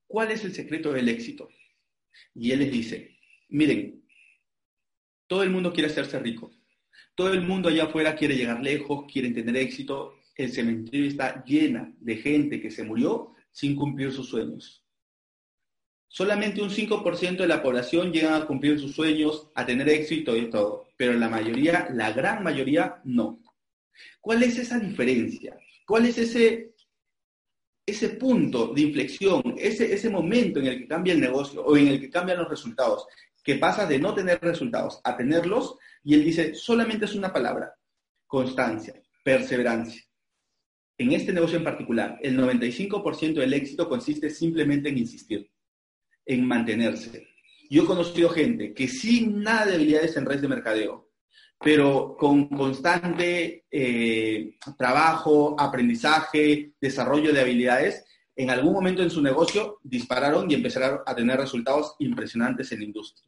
¿cuál 0.05 0.31
es 0.31 0.43
el 0.43 0.53
secreto 0.53 0.91
del 0.91 1.09
éxito? 1.09 1.49
Y 2.35 2.51
él 2.51 2.59
les 2.59 2.71
dice, 2.71 3.17
miren, 3.49 4.06
todo 5.27 5.43
el 5.43 5.49
mundo 5.49 5.73
quiere 5.73 5.89
hacerse 5.89 6.19
rico. 6.19 6.51
Todo 7.15 7.33
el 7.33 7.41
mundo 7.41 7.69
allá 7.69 7.85
afuera 7.85 8.15
quiere 8.15 8.35
llegar 8.35 8.61
lejos, 8.61 9.05
quiere 9.11 9.31
tener 9.31 9.57
éxito. 9.57 10.15
El 10.35 10.51
cementerio 10.51 11.07
está 11.07 11.43
llena 11.43 11.93
de 11.99 12.15
gente 12.17 12.61
que 12.61 12.71
se 12.71 12.83
murió 12.83 13.33
sin 13.51 13.75
cumplir 13.75 14.11
sus 14.11 14.29
sueños. 14.29 14.83
Solamente 16.07 16.61
un 16.61 16.69
5% 16.69 17.37
de 17.37 17.47
la 17.47 17.61
población 17.61 18.13
llega 18.13 18.37
a 18.37 18.45
cumplir 18.45 18.79
sus 18.79 18.95
sueños, 18.95 19.49
a 19.55 19.65
tener 19.65 19.89
éxito 19.89 20.37
y 20.37 20.49
todo, 20.49 20.87
pero 20.95 21.13
la 21.13 21.27
mayoría, 21.27 21.89
la 21.91 22.11
gran 22.11 22.43
mayoría, 22.43 23.01
no. 23.03 23.41
¿Cuál 24.21 24.43
es 24.43 24.57
esa 24.57 24.79
diferencia? 24.79 25.57
¿Cuál 25.85 26.05
es 26.05 26.17
ese, 26.17 26.73
ese 27.85 28.09
punto 28.09 28.73
de 28.73 28.81
inflexión, 28.81 29.55
ese, 29.57 29.93
ese 29.93 30.09
momento 30.09 30.59
en 30.59 30.67
el 30.67 30.77
que 30.79 30.87
cambia 30.87 31.13
el 31.13 31.19
negocio 31.19 31.63
o 31.63 31.75
en 31.75 31.87
el 31.87 31.99
que 31.99 32.09
cambian 32.09 32.37
los 32.37 32.49
resultados? 32.49 33.05
Que 33.47 33.55
pasa 33.55 33.85
de 33.85 33.97
no 33.97 34.13
tener 34.13 34.39
resultados 34.41 34.99
a 35.05 35.15
tenerlos, 35.15 35.77
y 36.03 36.15
él 36.15 36.25
dice, 36.25 36.53
solamente 36.53 37.05
es 37.05 37.15
una 37.15 37.31
palabra, 37.31 37.73
constancia, 38.25 39.01
perseverancia. 39.23 40.03
En 40.97 41.13
este 41.13 41.31
negocio 41.31 41.57
en 41.57 41.63
particular, 41.63 42.19
el 42.21 42.37
95% 42.37 43.35
del 43.35 43.53
éxito 43.53 43.87
consiste 43.87 44.29
simplemente 44.29 44.89
en 44.89 44.97
insistir, 44.97 45.49
en 46.25 46.45
mantenerse. 46.45 47.25
Yo 47.69 47.83
he 47.83 47.85
conocido 47.85 48.27
gente 48.27 48.73
que 48.73 48.89
sin 48.89 49.41
nada 49.41 49.67
de 49.67 49.75
habilidades 49.75 50.17
en 50.17 50.25
redes 50.25 50.41
de 50.41 50.49
mercadeo, 50.49 51.09
pero 51.57 52.17
con 52.19 52.49
constante 52.49 53.65
eh, 53.71 54.57
trabajo, 54.77 55.55
aprendizaje, 55.57 56.73
desarrollo 56.81 57.31
de 57.31 57.39
habilidades, 57.39 58.03
en 58.35 58.49
algún 58.49 58.73
momento 58.73 59.03
en 59.03 59.09
su 59.09 59.21
negocio 59.21 59.79
dispararon 59.83 60.51
y 60.51 60.53
empezaron 60.53 60.99
a 61.05 61.15
tener 61.15 61.39
resultados 61.39 61.95
impresionantes 61.99 62.73
en 62.73 62.79
la 62.79 62.85
industria. 62.85 63.27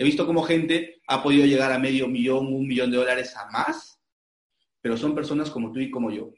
He 0.00 0.04
visto 0.04 0.26
cómo 0.26 0.42
gente 0.42 1.02
ha 1.08 1.22
podido 1.22 1.44
llegar 1.44 1.70
a 1.70 1.78
medio 1.78 2.08
millón, 2.08 2.46
un 2.46 2.66
millón 2.66 2.90
de 2.90 2.96
dólares 2.96 3.36
a 3.36 3.50
más, 3.50 4.00
pero 4.80 4.96
son 4.96 5.14
personas 5.14 5.50
como 5.50 5.72
tú 5.72 5.78
y 5.78 5.90
como 5.90 6.10
yo. 6.10 6.32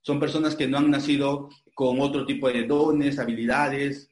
Son 0.00 0.18
personas 0.18 0.56
que 0.56 0.66
no 0.66 0.78
han 0.78 0.90
nacido 0.90 1.50
con 1.74 2.00
otro 2.00 2.24
tipo 2.24 2.48
de 2.48 2.66
dones, 2.66 3.18
habilidades. 3.18 4.08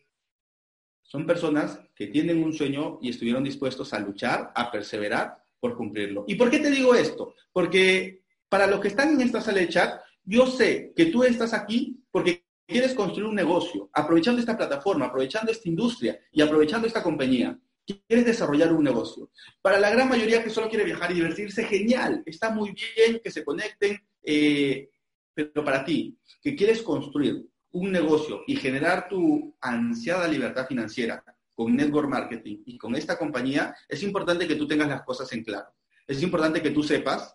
Son 1.01 1.25
personas 1.25 1.81
que 1.95 2.09
tienen 2.09 2.45
un 2.45 2.53
sueño 2.53 2.99
y 3.01 3.09
estuvieron 3.09 3.45
dispuestos 3.45 3.95
a 3.95 3.99
luchar, 3.99 4.53
a 4.55 4.71
perseverar 4.71 5.43
por 5.59 5.75
cumplirlo. 5.75 6.27
¿Y 6.29 6.35
por 6.35 6.51
qué 6.51 6.59
te 6.59 6.71
digo 6.71 6.95
esto? 6.95 7.35
Porque 7.55 8.25
para 8.47 8.67
los 8.67 8.81
que 8.81 8.89
están 8.89 9.15
en 9.15 9.23
esta 9.23 9.41
sala 9.41 9.61
de 9.61 9.71
chat, 9.71 10.03
yo 10.23 10.47
sé 10.47 10.93
que 10.95 11.07
tú 11.07 11.25
estás 11.25 11.55
aquí 11.55 12.05
porque 12.11 12.45
quieres 12.67 12.93
construir 12.93 13.27
un 13.27 13.37
negocio, 13.37 13.89
aprovechando 13.95 14.39
esta 14.39 14.55
plataforma, 14.55 15.07
aprovechando 15.07 15.51
esta 15.51 15.67
industria 15.67 16.21
y 16.31 16.43
aprovechando 16.43 16.87
esta 16.87 17.03
compañía 17.03 17.59
quieres 17.87 18.27
desarrollar 18.27 18.73
un 18.73 18.85
negocio. 18.85 19.31
Para 19.63 19.79
la 19.79 19.91
gran 19.91 20.09
mayoría 20.09 20.43
que 20.43 20.51
solo 20.51 20.69
quiere 20.69 20.85
viajar 20.85 21.11
y 21.11 21.15
divertirse, 21.15 21.65
genial, 21.65 22.23
está 22.27 22.51
muy 22.51 22.73
bien 22.73 23.21
que 23.23 23.31
se 23.31 23.45
conecten, 23.45 23.99
eh, 24.23 24.91
pero 25.33 25.65
para 25.65 25.85
ti, 25.85 26.19
que 26.43 26.57
quieres 26.57 26.83
construir 26.83 27.47
un 27.73 27.93
negocio 27.93 28.43
y 28.47 28.57
generar 28.57 29.09
tu 29.09 29.55
ansiada 29.61 30.27
libertad 30.27 30.67
financiera 30.67 31.23
con 31.55 31.75
Network 31.75 32.09
Marketing 32.09 32.63
y 32.67 32.77
con 32.77 32.95
esta 32.97 33.19
compañía, 33.19 33.75
es 33.89 34.03
importante 34.03 34.47
que 34.47 34.57
tú 34.57 34.67
tengas 34.67 34.89
las 34.89 35.03
cosas 35.03 35.33
en 35.33 35.45
claro. 35.45 35.69
Es 36.07 36.23
importante 36.23 36.63
que 36.63 36.71
tú 36.71 36.83
sepas 36.83 37.35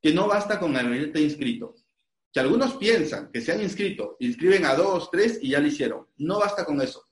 que 0.00 0.12
no 0.12 0.28
basta 0.28 0.60
con 0.60 0.76
haberte 0.76 1.20
inscrito. 1.20 1.74
Que 2.32 2.40
algunos 2.40 2.76
piensan 2.76 3.30
que 3.32 3.40
se 3.40 3.52
han 3.52 3.62
inscrito, 3.62 4.16
inscriben 4.20 4.64
a 4.66 4.74
dos, 4.74 5.10
tres 5.10 5.38
y 5.42 5.50
ya 5.50 5.60
lo 5.60 5.66
hicieron. 5.66 6.06
No 6.18 6.38
basta 6.38 6.64
con 6.64 6.80
eso 6.80 7.07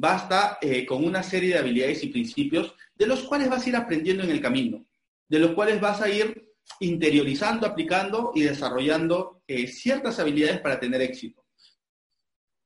basta 0.00 0.56
eh, 0.62 0.86
con 0.86 1.04
una 1.04 1.22
serie 1.22 1.50
de 1.50 1.58
habilidades 1.58 2.02
y 2.02 2.08
principios 2.08 2.74
de 2.94 3.06
los 3.06 3.22
cuales 3.24 3.50
vas 3.50 3.64
a 3.64 3.68
ir 3.68 3.76
aprendiendo 3.76 4.24
en 4.24 4.30
el 4.30 4.40
camino, 4.40 4.86
de 5.28 5.38
los 5.38 5.50
cuales 5.52 5.78
vas 5.78 6.00
a 6.00 6.08
ir 6.08 6.54
interiorizando, 6.80 7.66
aplicando 7.66 8.32
y 8.34 8.42
desarrollando 8.42 9.42
eh, 9.46 9.66
ciertas 9.66 10.18
habilidades 10.18 10.60
para 10.60 10.80
tener 10.80 11.02
éxito. 11.02 11.44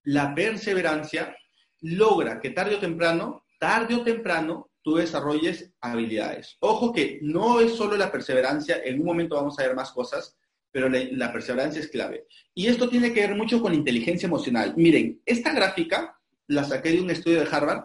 La 0.05 0.33
perseverancia 0.33 1.37
logra 1.81 2.41
que 2.41 2.51
tarde 2.51 2.77
o 2.77 2.79
temprano, 2.79 3.45
tarde 3.59 3.97
o 3.97 4.05
temprano, 4.05 4.71
tú 4.81 4.95
desarrolles 4.95 5.73
habilidades. 5.81 6.57
Ojo 6.61 6.93
que 6.93 7.19
no 7.23 7.61
es 7.61 7.75
solo 7.75 7.97
la 7.97 8.13
perseverancia, 8.13 8.81
en 8.85 9.01
un 9.01 9.07
momento 9.07 9.35
vamos 9.35 9.59
a 9.59 9.63
ver 9.67 9.75
más 9.75 9.91
cosas, 9.91 10.37
pero 10.71 10.89
la, 10.89 11.01
la 11.11 11.33
perseverancia 11.33 11.81
es 11.81 11.89
clave. 11.89 12.27
Y 12.55 12.69
esto 12.69 12.89
tiene 12.89 13.13
que 13.13 13.27
ver 13.27 13.35
mucho 13.35 13.61
con 13.61 13.75
inteligencia 13.75 14.27
emocional. 14.27 14.75
Miren, 14.77 15.21
esta 15.25 15.53
gráfica 15.53 16.14
la 16.49 16.65
saqué 16.65 16.91
de 16.91 17.01
un 17.01 17.11
estudio 17.11 17.41
de 17.41 17.49
Harvard. 17.51 17.85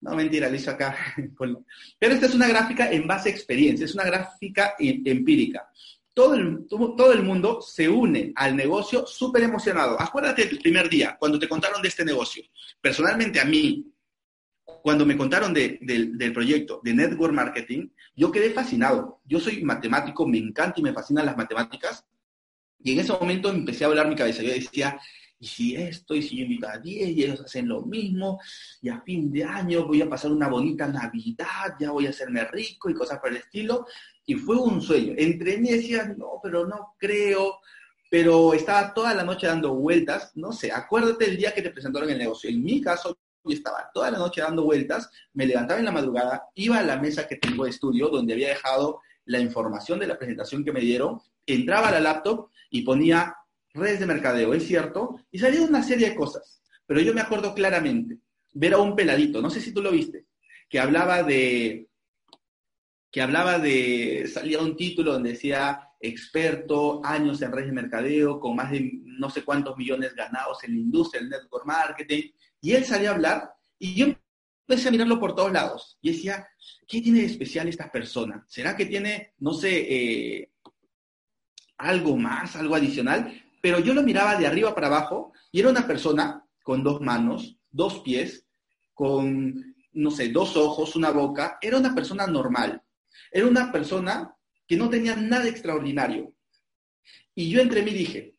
No, 0.00 0.14
mentira, 0.14 0.50
la 0.50 0.56
hice 0.56 0.70
acá. 0.70 0.96
Pero 1.98 2.14
esta 2.14 2.26
es 2.26 2.34
una 2.34 2.48
gráfica 2.48 2.90
en 2.90 3.06
base 3.06 3.28
a 3.28 3.32
experiencia, 3.32 3.84
es 3.84 3.94
una 3.94 4.04
gráfica 4.04 4.74
em, 4.78 5.02
empírica. 5.04 5.68
Todo 6.12 6.34
el, 6.34 6.66
todo 6.68 7.12
el 7.12 7.22
mundo 7.22 7.60
se 7.60 7.88
une 7.88 8.32
al 8.36 8.54
negocio 8.54 9.06
súper 9.06 9.42
emocionado. 9.42 10.00
Acuérdate 10.00 10.46
del 10.46 10.58
primer 10.58 10.88
día, 10.88 11.16
cuando 11.18 11.38
te 11.38 11.48
contaron 11.48 11.82
de 11.82 11.88
este 11.88 12.04
negocio. 12.04 12.44
Personalmente 12.80 13.40
a 13.40 13.44
mí, 13.44 13.84
cuando 14.82 15.04
me 15.04 15.16
contaron 15.16 15.52
del, 15.52 15.78
del, 15.80 16.32
proyecto 16.32 16.80
de 16.84 16.94
Network 16.94 17.32
Marketing, 17.32 17.88
yo 18.14 18.30
quedé 18.30 18.50
fascinado. 18.50 19.20
Yo 19.24 19.40
soy 19.40 19.62
matemático, 19.62 20.26
me 20.26 20.38
encanta 20.38 20.78
y 20.78 20.82
me 20.82 20.92
fascinan 20.92 21.26
las 21.26 21.36
matemáticas. 21.36 22.04
Y 22.78 22.92
en 22.92 23.00
ese 23.00 23.12
momento 23.12 23.48
empecé 23.48 23.84
a 23.84 23.88
hablar 23.88 24.08
mi 24.08 24.14
cabeza. 24.14 24.42
Yo 24.42 24.52
decía, 24.52 25.00
y 25.44 25.46
si 25.46 25.76
esto, 25.76 26.14
y 26.14 26.22
si 26.22 26.38
yo 26.38 26.44
invito 26.44 26.66
a 26.66 26.78
10 26.78 27.10
y 27.10 27.24
ellos 27.24 27.42
hacen 27.42 27.68
lo 27.68 27.82
mismo, 27.82 28.40
y 28.80 28.88
a 28.88 29.02
fin 29.02 29.30
de 29.30 29.44
año 29.44 29.86
voy 29.86 30.00
a 30.00 30.08
pasar 30.08 30.32
una 30.32 30.48
bonita 30.48 30.88
Navidad, 30.88 31.76
ya 31.78 31.90
voy 31.90 32.06
a 32.06 32.10
hacerme 32.10 32.46
rico 32.46 32.88
y 32.88 32.94
cosas 32.94 33.18
por 33.18 33.28
el 33.28 33.36
estilo. 33.36 33.86
Y 34.24 34.36
fue 34.36 34.56
un 34.56 34.80
sueño. 34.80 35.12
Entre 35.18 35.58
mí 35.58 35.68
decía, 35.68 36.06
no, 36.16 36.40
pero 36.42 36.66
no 36.66 36.94
creo, 36.96 37.58
pero 38.10 38.54
estaba 38.54 38.94
toda 38.94 39.12
la 39.12 39.22
noche 39.22 39.46
dando 39.46 39.74
vueltas, 39.74 40.32
no 40.34 40.50
sé, 40.50 40.72
acuérdate 40.72 41.26
el 41.26 41.36
día 41.36 41.52
que 41.52 41.60
te 41.60 41.70
presentaron 41.70 42.08
el 42.08 42.16
negocio. 42.16 42.48
En 42.48 42.64
mi 42.64 42.80
caso, 42.80 43.18
yo 43.44 43.54
estaba 43.54 43.90
toda 43.92 44.10
la 44.10 44.18
noche 44.18 44.40
dando 44.40 44.64
vueltas, 44.64 45.10
me 45.34 45.44
levantaba 45.44 45.78
en 45.78 45.84
la 45.84 45.92
madrugada, 45.92 46.44
iba 46.54 46.78
a 46.78 46.82
la 46.82 46.96
mesa 46.96 47.28
que 47.28 47.36
tengo 47.36 47.64
de 47.64 47.70
estudio, 47.70 48.08
donde 48.08 48.32
había 48.32 48.48
dejado 48.48 49.02
la 49.26 49.40
información 49.40 49.98
de 49.98 50.06
la 50.06 50.16
presentación 50.16 50.64
que 50.64 50.72
me 50.72 50.80
dieron, 50.80 51.20
entraba 51.44 51.88
a 51.88 51.92
la 51.92 52.00
laptop 52.00 52.48
y 52.70 52.80
ponía 52.80 53.36
redes 53.74 54.00
de 54.00 54.06
mercadeo, 54.06 54.54
es 54.54 54.66
cierto, 54.66 55.20
y 55.30 55.38
salía 55.38 55.62
una 55.62 55.82
serie 55.82 56.10
de 56.10 56.16
cosas. 56.16 56.62
Pero 56.86 57.00
yo 57.00 57.12
me 57.12 57.20
acuerdo 57.20 57.54
claramente 57.54 58.18
ver 58.52 58.74
a 58.74 58.78
un 58.78 58.94
peladito, 58.94 59.42
no 59.42 59.50
sé 59.50 59.60
si 59.60 59.72
tú 59.72 59.82
lo 59.82 59.90
viste, 59.90 60.26
que 60.68 60.78
hablaba 60.78 61.22
de, 61.22 61.88
que 63.10 63.20
hablaba 63.20 63.58
de, 63.58 64.30
salía 64.32 64.60
un 64.60 64.76
título 64.76 65.12
donde 65.12 65.32
decía 65.32 65.88
experto, 66.00 67.00
años 67.04 67.40
en 67.42 67.50
redes 67.50 67.68
de 67.68 67.72
mercadeo, 67.72 68.38
con 68.38 68.54
más 68.54 68.70
de 68.70 68.90
no 69.04 69.30
sé 69.30 69.42
cuántos 69.42 69.76
millones 69.76 70.14
ganados 70.14 70.62
en 70.64 70.74
la 70.74 70.80
industria 70.80 71.20
del 71.20 71.30
network 71.30 71.66
marketing, 71.66 72.30
y 72.60 72.72
él 72.72 72.84
salía 72.84 73.10
a 73.10 73.14
hablar, 73.14 73.54
y 73.78 73.94
yo 73.94 74.06
empecé 74.66 74.88
a 74.88 74.90
mirarlo 74.90 75.18
por 75.18 75.34
todos 75.34 75.52
lados, 75.52 75.98
y 76.00 76.12
decía, 76.12 76.46
¿qué 76.86 77.00
tiene 77.00 77.20
de 77.20 77.26
especial 77.26 77.68
esta 77.68 77.90
persona? 77.90 78.44
¿Será 78.48 78.76
que 78.76 78.86
tiene, 78.86 79.32
no 79.38 79.54
sé, 79.54 79.86
eh, 79.88 80.50
algo 81.78 82.16
más, 82.16 82.54
algo 82.56 82.74
adicional? 82.74 83.43
Pero 83.64 83.78
yo 83.78 83.94
lo 83.94 84.02
miraba 84.02 84.36
de 84.36 84.46
arriba 84.46 84.74
para 84.74 84.88
abajo 84.88 85.32
y 85.50 85.60
era 85.60 85.70
una 85.70 85.86
persona 85.86 86.44
con 86.62 86.84
dos 86.84 87.00
manos, 87.00 87.56
dos 87.70 88.00
pies, 88.00 88.44
con, 88.92 89.74
no 89.94 90.10
sé, 90.10 90.28
dos 90.28 90.54
ojos, 90.58 90.96
una 90.96 91.10
boca, 91.10 91.56
era 91.62 91.78
una 91.78 91.94
persona 91.94 92.26
normal. 92.26 92.82
Era 93.32 93.46
una 93.46 93.72
persona 93.72 94.36
que 94.66 94.76
no 94.76 94.90
tenía 94.90 95.16
nada 95.16 95.48
extraordinario, 95.48 96.34
Y 97.34 97.48
yo 97.48 97.62
entre 97.62 97.80
mí 97.80 97.92
dije, 97.92 98.36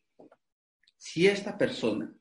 si 0.96 1.26
esta 1.26 1.58
persona 1.58 2.14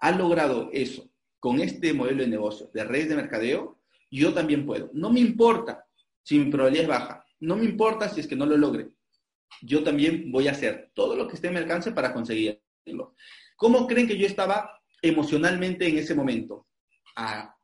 ha 0.00 0.10
logrado 0.10 0.68
eso 0.72 1.08
con 1.38 1.60
este 1.60 1.94
modelo 1.94 2.24
de 2.24 2.28
negocio 2.28 2.72
de 2.74 2.82
redes 2.82 3.10
de 3.10 3.14
mercadeo, 3.14 3.78
yo 4.10 4.34
también 4.34 4.66
puedo. 4.66 4.90
No 4.94 5.10
me 5.10 5.20
importa 5.20 5.86
si 6.24 6.40
mi 6.40 6.50
probabilidad 6.50 6.82
es 6.82 6.88
baja, 6.88 7.24
no 7.38 7.54
me 7.54 7.66
importa 7.66 8.08
si 8.08 8.18
es 8.18 8.26
que 8.26 8.34
no 8.34 8.46
lo 8.46 8.56
logre. 8.56 8.97
Yo 9.62 9.82
también 9.82 10.30
voy 10.30 10.48
a 10.48 10.52
hacer 10.52 10.90
todo 10.94 11.16
lo 11.16 11.26
que 11.26 11.34
esté 11.34 11.48
en 11.48 11.54
mi 11.54 11.60
alcance 11.60 11.92
para 11.92 12.12
conseguirlo. 12.12 13.14
¿Cómo 13.56 13.86
creen 13.86 14.06
que 14.06 14.18
yo 14.18 14.26
estaba 14.26 14.80
emocionalmente 15.02 15.86
en 15.88 15.98
ese 15.98 16.14
momento? 16.14 16.66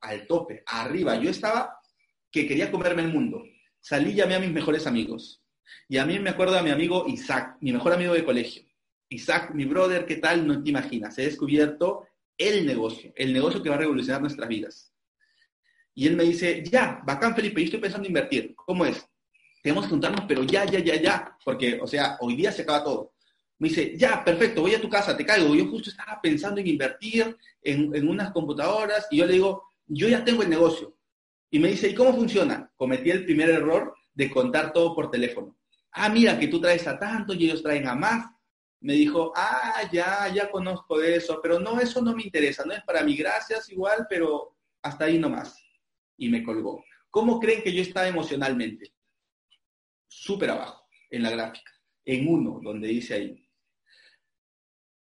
al 0.00 0.26
tope, 0.26 0.64
arriba. 0.66 1.16
Yo 1.16 1.30
estaba 1.30 1.78
que 2.30 2.46
quería 2.46 2.72
comerme 2.72 3.02
el 3.02 3.12
mundo. 3.12 3.44
Salí 3.80 4.10
y 4.10 4.14
llamé 4.14 4.34
a 4.34 4.40
mis 4.40 4.50
mejores 4.50 4.86
amigos. 4.86 5.44
Y 5.88 5.98
a 5.98 6.06
mí 6.06 6.18
me 6.18 6.30
acuerdo 6.30 6.58
a 6.58 6.62
mi 6.62 6.70
amigo 6.70 7.04
Isaac, 7.06 7.56
mi 7.60 7.72
mejor 7.72 7.92
amigo 7.92 8.14
de 8.14 8.24
colegio. 8.24 8.64
Isaac, 9.08 9.52
mi 9.54 9.64
brother, 9.64 10.06
¿qué 10.06 10.16
tal? 10.16 10.46
No 10.46 10.62
te 10.62 10.70
imaginas. 10.70 11.16
He 11.18 11.22
descubierto 11.26 12.08
el 12.36 12.66
negocio, 12.66 13.12
el 13.14 13.32
negocio 13.32 13.62
que 13.62 13.68
va 13.68 13.76
a 13.76 13.78
revolucionar 13.78 14.20
nuestras 14.20 14.48
vidas. 14.48 14.92
Y 15.94 16.08
él 16.08 16.16
me 16.16 16.24
dice, 16.24 16.64
ya, 16.64 17.00
bacán 17.06 17.36
Felipe, 17.36 17.60
yo 17.60 17.66
estoy 17.66 17.80
pensando 17.80 18.06
en 18.06 18.10
invertir. 18.10 18.54
¿Cómo 18.56 18.84
es? 18.84 19.08
Tenemos 19.64 19.84
que 19.84 19.90
juntarnos, 19.92 20.26
pero 20.28 20.42
ya, 20.42 20.66
ya, 20.66 20.78
ya, 20.78 21.00
ya. 21.00 21.38
Porque, 21.42 21.80
o 21.80 21.86
sea, 21.86 22.18
hoy 22.20 22.36
día 22.36 22.52
se 22.52 22.62
acaba 22.62 22.84
todo. 22.84 23.14
Me 23.58 23.70
dice, 23.70 23.96
ya, 23.96 24.22
perfecto, 24.22 24.60
voy 24.60 24.74
a 24.74 24.80
tu 24.80 24.90
casa, 24.90 25.16
te 25.16 25.24
caigo. 25.24 25.54
Yo 25.54 25.66
justo 25.70 25.88
estaba 25.88 26.20
pensando 26.20 26.60
en 26.60 26.66
invertir 26.66 27.34
en, 27.62 27.94
en 27.96 28.06
unas 28.06 28.30
computadoras 28.30 29.06
y 29.10 29.16
yo 29.16 29.24
le 29.24 29.32
digo, 29.32 29.62
yo 29.86 30.06
ya 30.06 30.22
tengo 30.22 30.42
el 30.42 30.50
negocio. 30.50 30.94
Y 31.50 31.58
me 31.60 31.68
dice, 31.68 31.88
¿y 31.88 31.94
cómo 31.94 32.12
funciona? 32.12 32.70
Cometí 32.76 33.10
el 33.10 33.24
primer 33.24 33.48
error 33.48 33.94
de 34.12 34.30
contar 34.30 34.70
todo 34.70 34.94
por 34.94 35.10
teléfono. 35.10 35.56
Ah, 35.92 36.10
mira, 36.10 36.38
que 36.38 36.48
tú 36.48 36.60
traes 36.60 36.86
a 36.86 36.98
tanto 36.98 37.32
y 37.32 37.46
ellos 37.46 37.62
traen 37.62 37.88
a 37.88 37.94
más. 37.94 38.26
Me 38.80 38.92
dijo, 38.92 39.32
ah, 39.34 39.80
ya, 39.90 40.28
ya 40.28 40.50
conozco 40.50 40.98
de 40.98 41.16
eso, 41.16 41.40
pero 41.42 41.58
no, 41.58 41.80
eso 41.80 42.02
no 42.02 42.14
me 42.14 42.22
interesa, 42.22 42.66
no 42.66 42.74
es 42.74 42.82
para 42.82 43.02
mí, 43.02 43.16
gracias 43.16 43.70
igual, 43.70 44.06
pero 44.10 44.54
hasta 44.82 45.06
ahí 45.06 45.18
nomás. 45.18 45.58
Y 46.18 46.28
me 46.28 46.44
colgó. 46.44 46.84
¿Cómo 47.08 47.40
creen 47.40 47.62
que 47.62 47.72
yo 47.72 47.80
estaba 47.80 48.08
emocionalmente? 48.08 48.93
Súper 50.16 50.50
abajo, 50.50 50.86
en 51.10 51.24
la 51.24 51.30
gráfica, 51.30 51.72
en 52.04 52.28
uno, 52.28 52.60
donde 52.62 52.86
dice 52.86 53.14
ahí. 53.14 53.48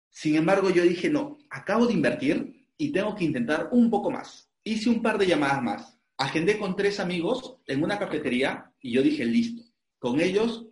Sin 0.09 0.35
embargo, 0.35 0.71
yo 0.71 0.81
dije, 0.81 1.09
no, 1.09 1.37
acabo 1.51 1.85
de 1.85 1.93
invertir 1.93 2.67
y 2.77 2.91
tengo 2.91 3.15
que 3.15 3.23
intentar 3.23 3.69
un 3.71 3.91
poco 3.91 4.09
más. 4.09 4.49
Hice 4.63 4.89
un 4.89 5.03
par 5.03 5.19
de 5.19 5.27
llamadas 5.27 5.61
más. 5.61 5.99
Agendé 6.17 6.57
con 6.57 6.75
tres 6.75 6.99
amigos 6.99 7.57
en 7.67 7.83
una 7.83 7.99
cafetería 7.99 8.73
y 8.81 8.91
yo 8.91 9.03
dije, 9.03 9.23
listo, 9.25 9.63
con 9.99 10.19
ellos 10.19 10.65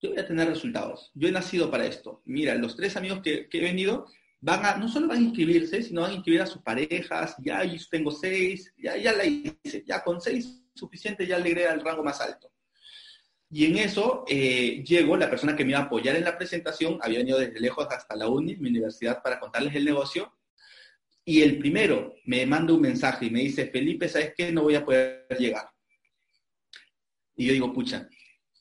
yo 0.00 0.10
voy 0.10 0.18
a 0.20 0.26
tener 0.26 0.48
resultados. 0.48 1.10
Yo 1.14 1.28
he 1.28 1.32
nacido 1.32 1.68
para 1.70 1.86
esto. 1.86 2.22
Mira, 2.24 2.54
los 2.54 2.76
tres 2.76 2.96
amigos 2.96 3.20
que, 3.20 3.48
he 3.50 3.60
venido 3.60 4.06
van 4.40 4.64
a, 4.64 4.76
no 4.76 4.88
solo 4.88 5.08
van 5.08 5.18
a 5.18 5.22
inscribirse, 5.22 5.82
sino 5.82 6.02
van 6.02 6.12
a 6.12 6.14
inscribir 6.14 6.42
a 6.42 6.46
sus 6.46 6.62
parejas. 6.62 7.34
Ya 7.44 7.62
tengo 7.90 8.12
seis, 8.12 8.72
ya, 8.78 8.96
ya 8.96 9.12
la 9.12 9.24
hice. 9.24 9.84
Ya 9.84 10.02
con 10.04 10.20
seis 10.20 10.62
suficiente, 10.72 11.26
ya 11.26 11.38
le 11.38 11.66
al 11.66 11.84
rango 11.84 12.04
más 12.04 12.20
alto. 12.20 12.52
Y 13.50 13.66
en 13.66 13.78
eso 13.78 14.24
eh, 14.28 14.82
llegó 14.84 15.16
la 15.16 15.30
persona 15.30 15.54
que 15.54 15.64
me 15.64 15.70
iba 15.70 15.80
a 15.80 15.84
apoyar 15.84 16.16
en 16.16 16.24
la 16.24 16.36
presentación, 16.36 16.98
había 17.00 17.18
venido 17.18 17.38
desde 17.38 17.60
lejos 17.60 17.86
hasta 17.90 18.16
la 18.16 18.28
uni, 18.28 18.56
mi 18.56 18.70
universidad, 18.70 19.22
para 19.22 19.38
contarles 19.38 19.74
el 19.74 19.84
negocio. 19.84 20.32
Y 21.24 21.42
el 21.42 21.58
primero 21.58 22.14
me 22.24 22.44
manda 22.46 22.72
un 22.72 22.80
mensaje 22.80 23.26
y 23.26 23.30
me 23.30 23.40
dice, 23.40 23.68
Felipe, 23.68 24.08
¿sabes 24.08 24.32
qué? 24.36 24.52
No 24.52 24.62
voy 24.62 24.74
a 24.74 24.84
poder 24.84 25.26
llegar. 25.38 25.68
Y 27.36 27.46
yo 27.46 27.52
digo, 27.52 27.72
pucha, 27.72 28.08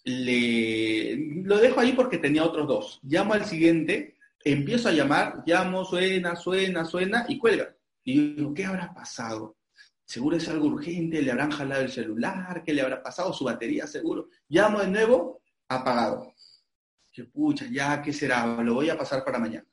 le, 0.03 1.15
lo 1.43 1.57
dejo 1.57 1.79
ahí 1.79 1.93
porque 1.93 2.17
tenía 2.17 2.43
otros 2.43 2.67
dos. 2.67 2.99
Llamo 3.03 3.33
al 3.33 3.45
siguiente, 3.45 4.15
empiezo 4.43 4.89
a 4.89 4.93
llamar, 4.93 5.43
llamo, 5.45 5.83
suena, 5.85 6.35
suena, 6.35 6.85
suena 6.85 7.25
y 7.27 7.37
cuelga. 7.37 7.75
Y 8.03 8.35
digo, 8.35 8.53
¿qué 8.53 8.65
habrá 8.65 8.93
pasado? 8.93 9.57
Seguro 10.05 10.37
es 10.37 10.47
algo 10.47 10.67
urgente, 10.67 11.21
le 11.21 11.31
habrán 11.31 11.51
jalado 11.51 11.81
el 11.81 11.91
celular, 11.91 12.63
¿qué 12.63 12.73
le 12.73 12.81
habrá 12.81 13.01
pasado? 13.01 13.33
Su 13.33 13.45
batería, 13.45 13.87
seguro. 13.87 14.29
Llamo 14.47 14.79
de 14.79 14.87
nuevo, 14.87 15.41
apagado. 15.67 16.33
Que 17.11 17.23
pucha, 17.23 17.65
ya, 17.71 18.01
¿qué 18.01 18.13
será? 18.13 18.45
Lo 18.61 18.75
voy 18.75 18.89
a 18.89 18.97
pasar 18.97 19.23
para 19.23 19.39
mañana. 19.39 19.65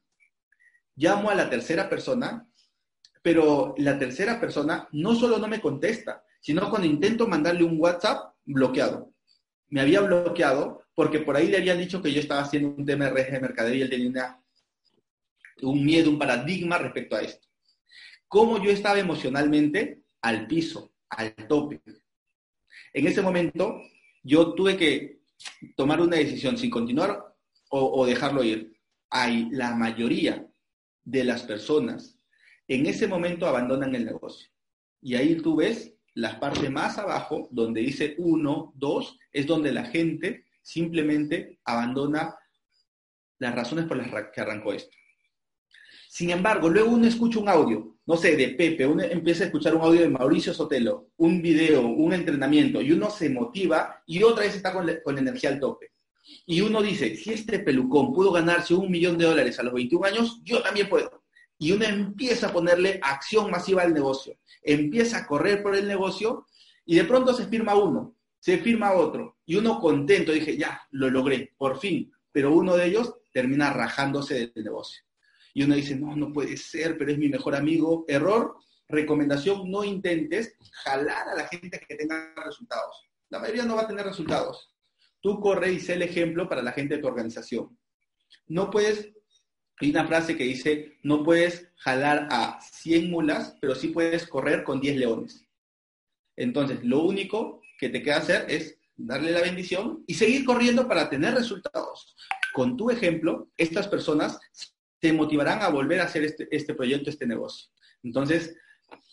Llamo 0.97 1.31
a 1.31 1.35
la 1.35 1.51
tercera 1.51 1.89
persona, 1.89 2.49
pero 3.23 3.75
la 3.79 3.99
tercera 3.99 4.41
persona 4.41 4.89
no 4.93 5.15
solo 5.15 5.39
no 5.39 5.49
me 5.49 5.61
contesta, 5.61 6.25
sino 6.41 6.69
cuando 6.71 6.89
intento 6.89 7.29
mandarle 7.29 7.65
un 7.65 7.79
WhatsApp, 7.79 8.35
bloqueado 8.45 9.13
me 9.73 9.81
había 9.81 10.03
bloqueado 10.03 10.85
porque 10.95 11.21
por 11.21 11.35
ahí 11.35 11.49
le 11.49 11.57
habían 11.57 11.79
dicho 11.79 12.03
que 12.03 12.13
yo 12.13 12.21
estaba 12.21 12.43
haciendo 12.43 12.69
un 12.77 12.87
redes 12.87 13.33
de 13.33 13.41
mercadería 13.41 13.79
y 13.79 13.83
él 13.83 13.91
tenía 13.91 14.39
un 15.63 15.83
miedo, 15.83 16.11
un 16.11 16.19
paradigma 16.19 16.77
respecto 16.77 17.17
a 17.17 17.23
esto. 17.23 17.49
Cómo 18.29 18.63
yo 18.63 18.71
estaba 18.71 18.99
emocionalmente 18.99 20.02
al 20.23 20.47
piso, 20.47 20.95
al 21.11 21.35
tope. 21.49 21.83
En 22.93 23.07
ese 23.07 23.23
momento 23.23 23.83
yo 24.23 24.55
tuve 24.55 24.77
que 24.77 25.21
tomar 25.77 26.01
una 26.01 26.17
decisión 26.17 26.57
si 26.57 26.71
continuar 26.71 27.35
o, 27.71 28.01
o 28.01 28.07
dejarlo 28.07 28.43
ir. 28.43 28.73
Hay 29.11 29.51
la 29.51 29.75
mayoría 29.75 30.47
de 31.05 31.25
las 31.25 31.43
personas 31.43 32.23
en 32.69 32.87
ese 32.87 33.07
momento 33.07 33.47
abandonan 33.47 33.95
el 33.95 34.07
negocio. 34.07 34.49
Y 35.01 35.15
ahí 35.15 35.37
tú 35.37 35.57
ves 35.57 35.95
la 36.15 36.39
parte 36.39 36.71
más 36.71 36.99
abajo, 36.99 37.49
donde 37.51 37.81
dice 37.81 38.15
1, 38.19 38.73
2, 38.77 39.19
es 39.33 39.47
donde 39.47 39.73
la 39.73 39.85
gente 39.85 40.45
simplemente 40.63 41.59
abandona 41.65 42.37
las 43.39 43.55
razones 43.55 43.87
por 43.87 43.97
las 43.97 44.09
que 44.33 44.41
arrancó 44.41 44.73
esto. 44.73 44.97
Sin 46.15 46.29
embargo, 46.29 46.69
luego 46.69 46.91
uno 46.91 47.07
escucha 47.07 47.39
un 47.39 47.49
audio, 47.49 47.97
no 48.05 48.19
sé, 48.19 48.37
de 48.37 48.51
Pepe, 48.51 48.87
uno 48.87 49.03
empieza 49.03 49.45
a 49.45 49.47
escuchar 49.47 49.75
un 49.75 49.81
audio 49.81 50.03
de 50.03 50.11
Mauricio 50.11 50.53
Sotelo, 50.53 51.09
un 51.17 51.41
video, 51.41 51.87
un 51.87 52.13
entrenamiento, 52.13 52.83
y 52.83 52.93
uno 52.93 53.09
se 53.09 53.31
motiva 53.31 54.03
y 54.05 54.23
otra 54.23 54.45
vez 54.45 54.55
está 54.55 54.75
con, 54.75 54.87
con 55.03 55.17
energía 55.17 55.49
al 55.49 55.59
tope. 55.59 55.93
Y 56.45 56.61
uno 56.61 56.83
dice, 56.83 57.17
si 57.17 57.33
este 57.33 57.61
pelucón 57.61 58.13
pudo 58.13 58.31
ganarse 58.31 58.75
un 58.75 58.91
millón 58.91 59.17
de 59.17 59.25
dólares 59.25 59.59
a 59.59 59.63
los 59.63 59.73
21 59.73 60.07
años, 60.07 60.43
yo 60.45 60.61
también 60.61 60.91
puedo 60.91 61.23
y 61.57 61.73
uno 61.73 61.87
empieza 61.87 62.49
a 62.49 62.53
ponerle 62.53 63.01
acción 63.03 63.51
masiva 63.51 63.81
al 63.81 63.95
negocio, 63.95 64.37
empieza 64.63 65.17
a 65.17 65.27
correr 65.27 65.63
por 65.63 65.75
el 65.75 65.89
negocio 65.89 66.47
y 66.85 66.97
de 66.97 67.05
pronto 67.05 67.33
se 67.33 67.47
firma 67.47 67.75
uno, 67.75 68.17
se 68.39 68.59
firma 68.59 68.93
otro 68.93 69.39
y 69.47 69.57
uno 69.57 69.81
contento, 69.81 70.33
dije, 70.33 70.59
ya, 70.59 70.83
lo 70.91 71.09
logré, 71.09 71.55
por 71.57 71.79
fin, 71.79 72.13
pero 72.31 72.53
uno 72.53 72.77
de 72.77 72.85
ellos 72.85 73.15
termina 73.33 73.73
rajándose 73.73 74.35
del 74.35 74.63
negocio. 74.63 75.03
Y 75.55 75.65
uno 75.65 75.75
dice, 75.75 75.97
no, 75.97 76.17
no 76.17 76.33
puede 76.33 76.57
ser, 76.57 76.97
pero 76.97 77.13
es 77.13 77.19
mi 77.19 77.29
mejor 77.29 77.55
amigo. 77.55 78.05
Error, 78.09 78.57
recomendación, 78.89 79.71
no 79.71 79.85
intentes 79.85 80.57
jalar 80.85 81.29
a 81.29 81.35
la 81.35 81.49
gente 81.49 81.81
que 81.87 81.95
tenga 81.95 82.35
resultados. 82.45 83.09
La 83.29 83.39
mayoría 83.39 83.65
no 83.65 83.77
va 83.77 83.83
a 83.83 83.89
tener 83.89 84.05
resultados. 84.05 84.75
Tú 85.21 85.41
corre 85.41 85.73
y 85.73 85.81
sé 85.81 85.95
el 85.95 86.03
ejemplo 86.03 86.49
para 86.49 86.63
la 86.63 86.73
gente 86.73 86.97
de 86.97 87.01
tu 87.01 87.07
organización. 87.07 87.79
No 88.47 88.71
puedes 88.71 89.13
hay 89.83 89.91
una 89.91 90.07
frase 90.07 90.37
que 90.37 90.45
dice, 90.45 90.99
no 91.03 91.25
puedes 91.25 91.69
jalar 91.75 92.29
a 92.31 92.61
100 92.61 93.11
mulas, 93.11 93.57
pero 93.61 93.75
sí 93.75 93.89
puedes 93.89 94.29
correr 94.29 94.63
con 94.63 94.81
10 94.81 94.97
leones. 94.97 95.45
Entonces, 96.37 96.85
lo 96.85 97.03
único 97.03 97.61
que 97.79 97.89
te 97.89 98.01
queda 98.01 98.19
hacer 98.19 98.47
es 98.49 98.79
darle 98.97 99.33
la 99.33 99.41
bendición 99.41 100.05
y 100.07 100.15
seguir 100.15 100.45
corriendo 100.45 100.87
para 100.87 101.11
tener 101.11 101.35
resultados. 101.35 102.15
Con 102.53 102.77
tu 102.77 102.91
ejemplo, 102.91 103.51
estas 103.57 103.89
personas 103.89 104.39
te 105.03 105.13
motivarán 105.13 105.63
a 105.63 105.69
volver 105.69 106.01
a 106.01 106.05
hacer 106.05 106.23
este, 106.23 106.47
este 106.53 106.75
proyecto, 106.75 107.11
este 107.11 107.27
negocio. 107.27 107.69
Entonces, 108.05 108.57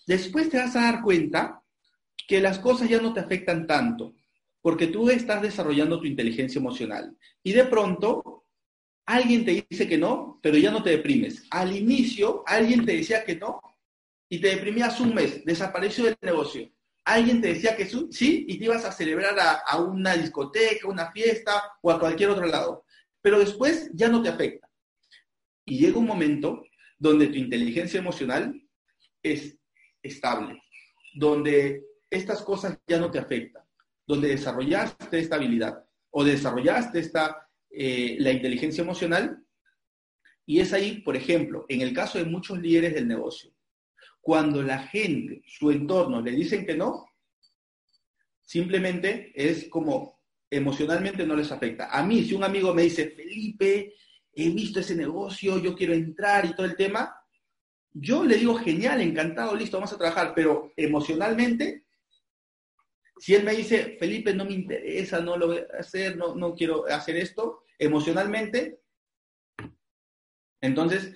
después 0.05 0.47
te 0.47 0.59
vas 0.59 0.75
a 0.75 0.81
dar 0.81 1.01
cuenta 1.01 1.63
que 2.27 2.39
las 2.39 2.59
cosas 2.59 2.87
ya 2.87 3.01
no 3.01 3.11
te 3.11 3.21
afectan 3.21 3.65
tanto, 3.65 4.13
porque 4.61 4.85
tú 4.85 5.09
estás 5.09 5.41
desarrollando 5.41 5.99
tu 5.99 6.05
inteligencia 6.05 6.59
emocional. 6.59 7.17
Y 7.41 7.53
de 7.53 7.65
pronto 7.65 8.45
alguien 9.07 9.43
te 9.43 9.65
dice 9.67 9.87
que 9.87 9.97
no, 9.97 10.39
pero 10.43 10.59
ya 10.59 10.69
no 10.69 10.83
te 10.83 10.91
deprimes. 10.91 11.47
Al 11.49 11.75
inicio, 11.75 12.43
alguien 12.45 12.85
te 12.85 12.97
decía 12.97 13.25
que 13.25 13.35
no 13.35 13.59
y 14.29 14.39
te 14.39 14.49
deprimías 14.49 14.99
un 14.99 15.15
mes, 15.15 15.43
desapareció 15.43 16.05
del 16.05 16.17
negocio. 16.21 16.69
Alguien 17.03 17.41
te 17.41 17.47
decía 17.55 17.75
que 17.75 17.87
sí 17.87 18.45
y 18.47 18.59
te 18.59 18.65
ibas 18.65 18.85
a 18.85 18.91
celebrar 18.91 19.35
a, 19.39 19.81
una 19.81 20.15
discoteca, 20.15 20.87
una 20.87 21.11
fiesta 21.11 21.63
o 21.81 21.89
a 21.89 21.99
cualquier 21.99 22.29
otro 22.29 22.45
lado. 22.45 22.85
Pero 23.23 23.39
después 23.39 23.89
ya 23.95 24.07
no 24.07 24.21
te 24.21 24.29
afecta. 24.29 24.68
Y 25.69 25.77
llega 25.77 25.99
un 25.99 26.07
momento 26.07 26.65
donde 26.97 27.27
tu 27.27 27.35
inteligencia 27.35 27.99
emocional 27.99 28.59
es 29.21 29.57
estable, 30.01 30.61
donde 31.13 31.83
estas 32.09 32.41
cosas 32.41 32.79
ya 32.87 32.99
no 32.99 33.11
te 33.11 33.19
afectan, 33.19 33.63
donde 34.05 34.29
desarrollaste 34.29 35.19
esta 35.19 35.35
habilidad 35.35 35.85
o 36.09 36.23
desarrollaste 36.23 36.99
esta 36.99 37.47
eh, 37.69 38.17
la 38.19 38.31
inteligencia 38.31 38.81
emocional. 38.81 39.45
Y 40.45 40.59
es 40.59 40.73
ahí, 40.73 41.01
por 41.01 41.15
ejemplo, 41.15 41.65
en 41.69 41.81
el 41.81 41.93
caso 41.93 42.17
de 42.17 42.25
muchos 42.25 42.59
líderes 42.59 42.95
del 42.95 43.07
negocio, 43.07 43.53
cuando 44.19 44.63
la 44.63 44.79
gente, 44.79 45.43
su 45.45 45.69
entorno, 45.69 46.19
le 46.21 46.31
dicen 46.31 46.65
que 46.65 46.75
no, 46.75 47.05
simplemente 48.41 49.31
es 49.35 49.69
como 49.69 50.19
emocionalmente 50.49 51.27
no 51.27 51.35
les 51.35 51.51
afecta. 51.51 51.89
A 51.91 52.03
mí, 52.03 52.23
si 52.23 52.33
un 52.33 52.43
amigo 52.43 52.73
me 52.73 52.81
dice, 52.81 53.11
Felipe, 53.11 53.93
he 54.47 54.49
visto 54.49 54.79
ese 54.79 54.95
negocio, 54.95 55.57
yo 55.59 55.75
quiero 55.75 55.93
entrar 55.93 56.45
y 56.45 56.55
todo 56.55 56.65
el 56.65 56.75
tema, 56.75 57.15
yo 57.91 58.23
le 58.23 58.37
digo, 58.37 58.55
genial, 58.55 59.01
encantado, 59.01 59.55
listo, 59.55 59.77
vamos 59.77 59.93
a 59.93 59.97
trabajar, 59.97 60.33
pero 60.35 60.71
emocionalmente, 60.77 61.85
si 63.17 63.35
él 63.35 63.43
me 63.43 63.55
dice, 63.55 63.97
Felipe, 63.99 64.33
no 64.33 64.45
me 64.45 64.53
interesa, 64.53 65.19
no 65.19 65.37
lo 65.37 65.47
voy 65.47 65.57
a 65.57 65.79
hacer, 65.79 66.15
no, 66.15 66.35
no 66.35 66.53
quiero 66.53 66.85
hacer 66.87 67.17
esto, 67.17 67.63
emocionalmente, 67.77 68.79
entonces, 70.61 71.15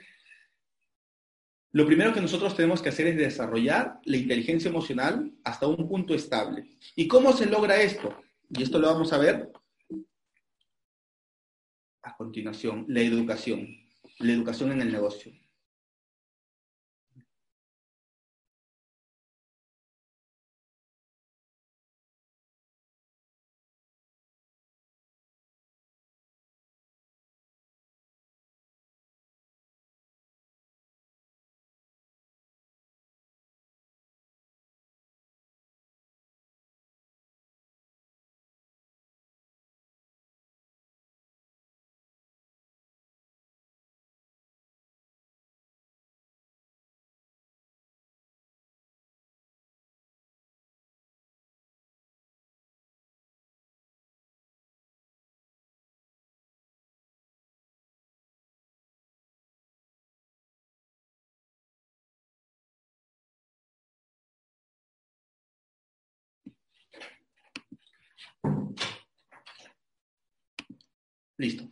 lo 1.71 1.85
primero 1.85 2.13
que 2.13 2.21
nosotros 2.21 2.55
tenemos 2.55 2.81
que 2.81 2.89
hacer 2.89 3.07
es 3.07 3.17
desarrollar 3.17 3.99
la 4.05 4.17
inteligencia 4.17 4.69
emocional 4.69 5.33
hasta 5.43 5.67
un 5.67 5.87
punto 5.87 6.13
estable. 6.13 6.77
¿Y 6.95 7.07
cómo 7.07 7.33
se 7.33 7.47
logra 7.47 7.81
esto? 7.81 8.15
Y 8.49 8.63
esto 8.63 8.79
lo 8.79 8.87
vamos 8.87 9.11
a 9.11 9.17
ver 9.17 9.51
a 12.03 12.15
continuación, 12.15 12.85
la 12.87 13.01
educación, 13.01 13.67
la 14.19 14.31
educación 14.31 14.71
en 14.71 14.81
el 14.81 14.91
negocio. 14.91 15.31
Listo. 71.37 71.67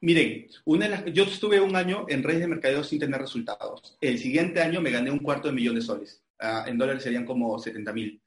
Miren, 0.00 0.48
una 0.64 1.04
yo 1.06 1.24
estuve 1.24 1.60
un 1.60 1.76
año 1.76 2.06
en 2.08 2.22
redes 2.22 2.40
de 2.40 2.48
mercadeo 2.48 2.82
sin 2.82 2.98
tener 2.98 3.20
resultados. 3.20 3.96
El 4.00 4.18
siguiente 4.18 4.60
año 4.60 4.80
me 4.80 4.90
gané 4.90 5.10
un 5.10 5.20
cuarto 5.20 5.48
de 5.48 5.54
millón 5.54 5.76
de 5.76 5.80
soles. 5.80 6.22
Ah, 6.40 6.64
en 6.66 6.76
dólares 6.76 7.04
serían 7.04 7.24
como 7.24 7.56
70 7.58 7.92
mil. 7.92 8.22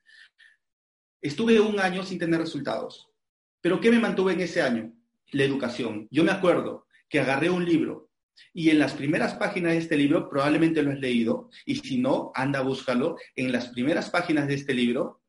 Estuve 1.22 1.60
un 1.60 1.80
año 1.80 2.04
sin 2.04 2.18
tener 2.18 2.40
resultados. 2.40 3.10
¿Pero 3.62 3.82
qué 3.82 3.92
me 3.92 4.00
mantuve 4.00 4.34
en 4.34 4.42
ese 4.42 4.62
año? 4.62 4.94
La 5.32 5.44
educación. 5.44 6.08
Yo 6.12 6.24
me 6.24 6.32
acuerdo 6.32 6.88
que 7.10 7.20
agarré 7.20 7.50
un 7.50 7.66
libro 7.66 8.10
y 8.54 8.70
en 8.70 8.80
las 8.80 8.94
primeras 8.94 9.36
páginas 9.36 9.74
de 9.74 9.80
este 9.80 9.98
libro, 9.98 10.30
probablemente 10.30 10.82
lo 10.82 10.92
has 10.92 11.00
leído, 11.00 11.50
y 11.66 11.76
si 11.76 11.98
no, 11.98 12.32
anda, 12.34 12.62
búscalo. 12.62 13.18
En 13.36 13.52
las 13.52 13.70
primeras 13.70 14.10
páginas 14.10 14.48
de 14.48 14.56
este 14.56 14.74
libro, 14.74 15.22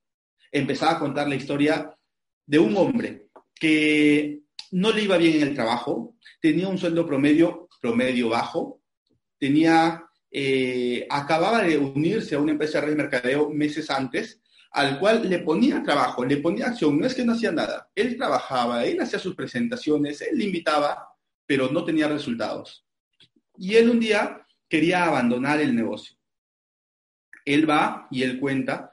empezaba 0.52 0.92
a 0.92 0.98
contar 0.98 1.28
la 1.28 1.34
historia 1.34 1.96
de 2.46 2.58
un 2.58 2.76
hombre 2.76 3.26
que 3.54 4.40
no 4.72 4.92
le 4.92 5.02
iba 5.02 5.16
bien 5.16 5.36
en 5.36 5.48
el 5.48 5.54
trabajo, 5.54 6.16
tenía 6.40 6.68
un 6.68 6.78
sueldo 6.78 7.06
promedio, 7.06 7.68
promedio 7.80 8.28
bajo, 8.28 8.80
tenía, 9.38 10.04
eh, 10.30 11.06
acababa 11.10 11.62
de 11.62 11.78
unirse 11.78 12.34
a 12.34 12.40
una 12.40 12.52
empresa 12.52 12.80
de 12.80 12.86
red 12.86 12.92
de 12.92 13.02
mercadeo 13.02 13.50
meses 13.50 13.90
antes, 13.90 14.40
al 14.72 14.98
cual 14.98 15.28
le 15.28 15.38
ponía 15.40 15.82
trabajo, 15.82 16.24
le 16.24 16.36
ponía 16.36 16.66
acción, 16.66 16.98
no 16.98 17.06
es 17.06 17.14
que 17.14 17.24
no 17.24 17.32
hacía 17.32 17.52
nada, 17.52 17.88
él 17.94 18.16
trabajaba, 18.16 18.84
él 18.84 19.00
hacía 19.00 19.18
sus 19.18 19.34
presentaciones, 19.34 20.20
él 20.20 20.36
le 20.38 20.44
invitaba, 20.44 21.08
pero 21.46 21.70
no 21.70 21.84
tenía 21.84 22.08
resultados. 22.08 22.85
Y 23.58 23.76
él 23.76 23.90
un 23.90 24.00
día 24.00 24.46
quería 24.68 25.04
abandonar 25.04 25.60
el 25.60 25.74
negocio. 25.74 26.16
Él 27.44 27.68
va 27.68 28.08
y 28.10 28.22
él 28.22 28.40
cuenta 28.40 28.90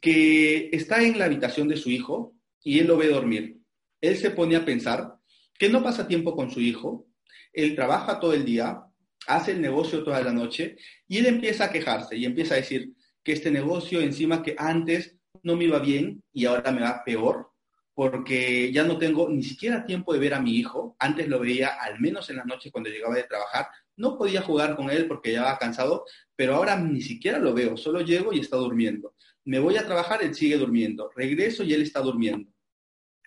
que 0.00 0.70
está 0.72 1.02
en 1.02 1.18
la 1.18 1.26
habitación 1.26 1.68
de 1.68 1.76
su 1.76 1.90
hijo 1.90 2.34
y 2.62 2.80
él 2.80 2.88
lo 2.88 2.96
ve 2.96 3.08
dormir. 3.08 3.58
Él 4.00 4.16
se 4.16 4.30
pone 4.30 4.56
a 4.56 4.64
pensar 4.64 5.14
que 5.58 5.68
no 5.68 5.82
pasa 5.82 6.08
tiempo 6.08 6.34
con 6.34 6.50
su 6.50 6.60
hijo, 6.60 7.06
él 7.52 7.76
trabaja 7.76 8.18
todo 8.18 8.34
el 8.34 8.44
día, 8.44 8.82
hace 9.26 9.52
el 9.52 9.60
negocio 9.60 10.02
toda 10.02 10.22
la 10.22 10.32
noche 10.32 10.76
y 11.06 11.18
él 11.18 11.26
empieza 11.26 11.64
a 11.64 11.72
quejarse 11.72 12.16
y 12.16 12.24
empieza 12.24 12.54
a 12.54 12.58
decir 12.58 12.92
que 13.22 13.32
este 13.32 13.50
negocio 13.50 14.00
encima 14.00 14.42
que 14.42 14.56
antes 14.58 15.16
no 15.42 15.56
me 15.56 15.64
iba 15.64 15.78
bien 15.78 16.22
y 16.32 16.44
ahora 16.46 16.72
me 16.72 16.82
va 16.82 17.02
peor 17.04 17.53
porque 17.94 18.72
ya 18.72 18.82
no 18.82 18.98
tengo 18.98 19.28
ni 19.28 19.42
siquiera 19.42 19.86
tiempo 19.86 20.12
de 20.12 20.18
ver 20.18 20.34
a 20.34 20.40
mi 20.40 20.56
hijo. 20.56 20.96
Antes 20.98 21.28
lo 21.28 21.38
veía 21.38 21.68
al 21.80 22.00
menos 22.00 22.28
en 22.28 22.36
la 22.36 22.44
noche 22.44 22.70
cuando 22.70 22.90
llegaba 22.90 23.14
de 23.14 23.22
trabajar. 23.22 23.68
No 23.96 24.18
podía 24.18 24.42
jugar 24.42 24.74
con 24.74 24.90
él 24.90 25.06
porque 25.06 25.32
ya 25.32 25.40
estaba 25.40 25.58
cansado, 25.58 26.04
pero 26.34 26.56
ahora 26.56 26.76
ni 26.76 27.00
siquiera 27.00 27.38
lo 27.38 27.54
veo. 27.54 27.76
Solo 27.76 28.00
llego 28.00 28.32
y 28.32 28.40
está 28.40 28.56
durmiendo. 28.56 29.14
Me 29.44 29.60
voy 29.60 29.76
a 29.76 29.86
trabajar, 29.86 30.24
él 30.24 30.34
sigue 30.34 30.58
durmiendo. 30.58 31.10
Regreso 31.14 31.62
y 31.62 31.72
él 31.72 31.82
está 31.82 32.00
durmiendo. 32.00 32.50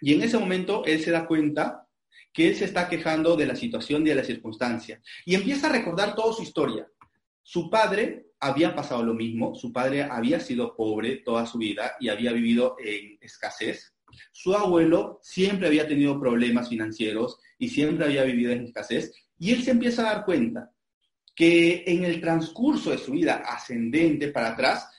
Y 0.01 0.13
en 0.13 0.21
ese 0.21 0.37
momento 0.37 0.83
él 0.85 1.01
se 1.01 1.11
da 1.11 1.25
cuenta 1.25 1.87
que 2.33 2.49
él 2.49 2.55
se 2.55 2.65
está 2.65 2.89
quejando 2.89 3.37
de 3.37 3.45
la 3.45 3.55
situación 3.55 4.05
y 4.05 4.09
de 4.09 4.15
la 4.15 4.23
circunstancia. 4.23 5.01
Y 5.25 5.35
empieza 5.35 5.67
a 5.67 5.71
recordar 5.71 6.13
toda 6.13 6.33
su 6.33 6.43
historia. 6.43 6.87
Su 7.41 7.69
padre 7.69 8.27
había 8.39 8.75
pasado 8.75 9.01
lo 9.01 9.13
mismo. 9.13 9.55
Su 9.55 9.71
padre 9.71 10.03
había 10.03 10.41
sido 10.41 10.75
pobre 10.75 11.17
toda 11.23 11.45
su 11.45 11.57
vida 11.57 11.93
y 12.01 12.09
había 12.09 12.33
vivido 12.33 12.75
en 12.83 13.17
escasez. 13.21 13.96
Su 14.31 14.53
abuelo 14.53 15.19
siempre 15.21 15.67
había 15.67 15.87
tenido 15.87 16.19
problemas 16.19 16.69
financieros 16.69 17.39
y 17.57 17.69
siempre 17.69 18.05
había 18.05 18.23
vivido 18.23 18.51
en 18.51 18.65
escasez. 18.65 19.13
Y 19.39 19.51
él 19.51 19.63
se 19.63 19.71
empieza 19.71 20.01
a 20.01 20.15
dar 20.15 20.25
cuenta 20.25 20.71
que 21.35 21.83
en 21.85 22.03
el 22.03 22.19
transcurso 22.19 22.89
de 22.89 22.97
su 22.97 23.11
vida 23.11 23.43
ascendente 23.45 24.29
para 24.29 24.49
atrás, 24.49 24.89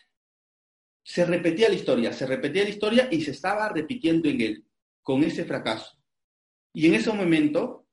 se 1.03 1.25
repetía 1.25 1.69
la 1.69 1.75
historia, 1.75 2.13
se 2.13 2.27
repetía 2.27 2.65
la 2.65 2.69
historia 2.69 3.09
y 3.11 3.23
se 3.23 3.31
estaba 3.31 3.69
repitiendo 3.71 4.29
en 4.29 4.41
él 4.43 4.67
con 5.03 5.25
ese 5.25 5.45
fracaso. 5.45 5.99
Y 6.73 6.87
en 6.87 6.95
ese 6.95 7.11
momento, 7.13 7.87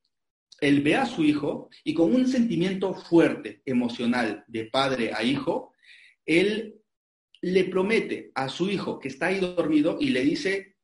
él 0.59 0.81
ve 0.81 0.95
a 0.95 1.05
su 1.05 1.23
hijo 1.23 1.69
y 1.83 1.93
con 1.93 2.13
un 2.13 2.27
sentimiento 2.27 2.93
fuerte, 2.93 3.61
emocional, 3.65 4.43
de 4.47 4.65
padre 4.65 5.11
a 5.13 5.23
hijo, 5.23 5.73
él 6.25 6.75
le 7.41 7.63
promete 7.65 8.31
a 8.35 8.49
su 8.49 8.69
hijo 8.69 8.99
que 8.99 9.07
está 9.07 9.27
ahí 9.27 9.39
dormido 9.39 9.97
y 9.99 10.09
le 10.09 10.21
dice, 10.21 10.74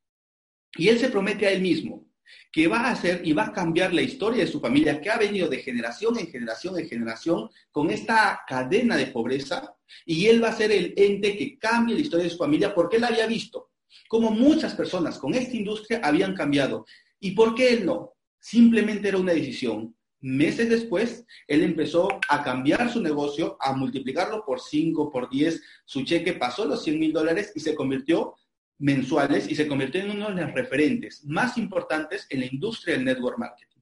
y 0.77 0.89
él 0.89 0.99
se 0.99 1.09
promete 1.09 1.47
a 1.47 1.51
él 1.51 1.61
mismo 1.61 2.07
que 2.51 2.67
va 2.67 2.81
a 2.81 2.91
hacer 2.91 3.21
y 3.25 3.33
va 3.33 3.45
a 3.45 3.53
cambiar 3.53 3.93
la 3.93 4.01
historia 4.01 4.43
de 4.43 4.51
su 4.51 4.59
familia 4.59 4.99
que 4.99 5.09
ha 5.09 5.17
venido 5.17 5.47
de 5.47 5.57
generación 5.59 6.17
en 6.17 6.27
generación 6.27 6.77
en 6.77 6.87
generación 6.87 7.49
con 7.71 7.89
esta 7.89 8.41
cadena 8.47 8.97
de 8.97 9.07
pobreza 9.07 9.75
y 10.05 10.27
él 10.27 10.43
va 10.43 10.49
a 10.49 10.55
ser 10.55 10.71
el 10.71 10.93
ente 10.97 11.37
que 11.37 11.57
cambie 11.57 11.95
la 11.95 12.01
historia 12.01 12.25
de 12.25 12.29
su 12.29 12.37
familia 12.37 12.73
porque 12.73 12.97
él 12.97 13.03
había 13.03 13.27
visto 13.27 13.71
como 14.07 14.31
muchas 14.31 14.75
personas 14.75 15.17
con 15.17 15.33
esta 15.33 15.55
industria 15.55 16.01
habían 16.03 16.35
cambiado. 16.35 16.85
¿Y 17.19 17.31
por 17.31 17.55
qué 17.55 17.73
él 17.73 17.85
no? 17.85 18.13
Simplemente 18.39 19.07
era 19.07 19.17
una 19.17 19.33
decisión. 19.33 19.95
Meses 20.19 20.69
después, 20.69 21.25
él 21.47 21.63
empezó 21.63 22.19
a 22.27 22.43
cambiar 22.43 22.91
su 22.91 23.01
negocio, 23.01 23.57
a 23.59 23.73
multiplicarlo 23.73 24.43
por 24.45 24.59
5, 24.59 25.09
por 25.09 25.29
10. 25.29 25.61
Su 25.85 26.03
cheque 26.03 26.33
pasó 26.33 26.65
los 26.65 26.83
100 26.83 26.99
mil 26.99 27.13
dólares 27.13 27.51
y 27.55 27.59
se 27.59 27.73
convirtió 27.73 28.35
mensuales 28.81 29.49
y 29.49 29.55
se 29.55 29.67
convirtió 29.67 30.01
en 30.01 30.11
uno 30.11 30.29
de 30.29 30.41
los 30.41 30.53
referentes 30.53 31.23
más 31.25 31.57
importantes 31.57 32.27
en 32.29 32.41
la 32.41 32.47
industria 32.47 32.95
del 32.95 33.05
network 33.05 33.37
marketing. 33.37 33.79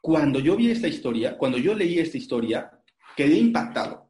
Cuando 0.00 0.38
yo 0.38 0.56
vi 0.56 0.70
esta 0.70 0.86
historia, 0.86 1.36
cuando 1.36 1.58
yo 1.58 1.74
leí 1.74 1.98
esta 1.98 2.16
historia, 2.16 2.70
quedé 3.16 3.36
impactado 3.38 4.06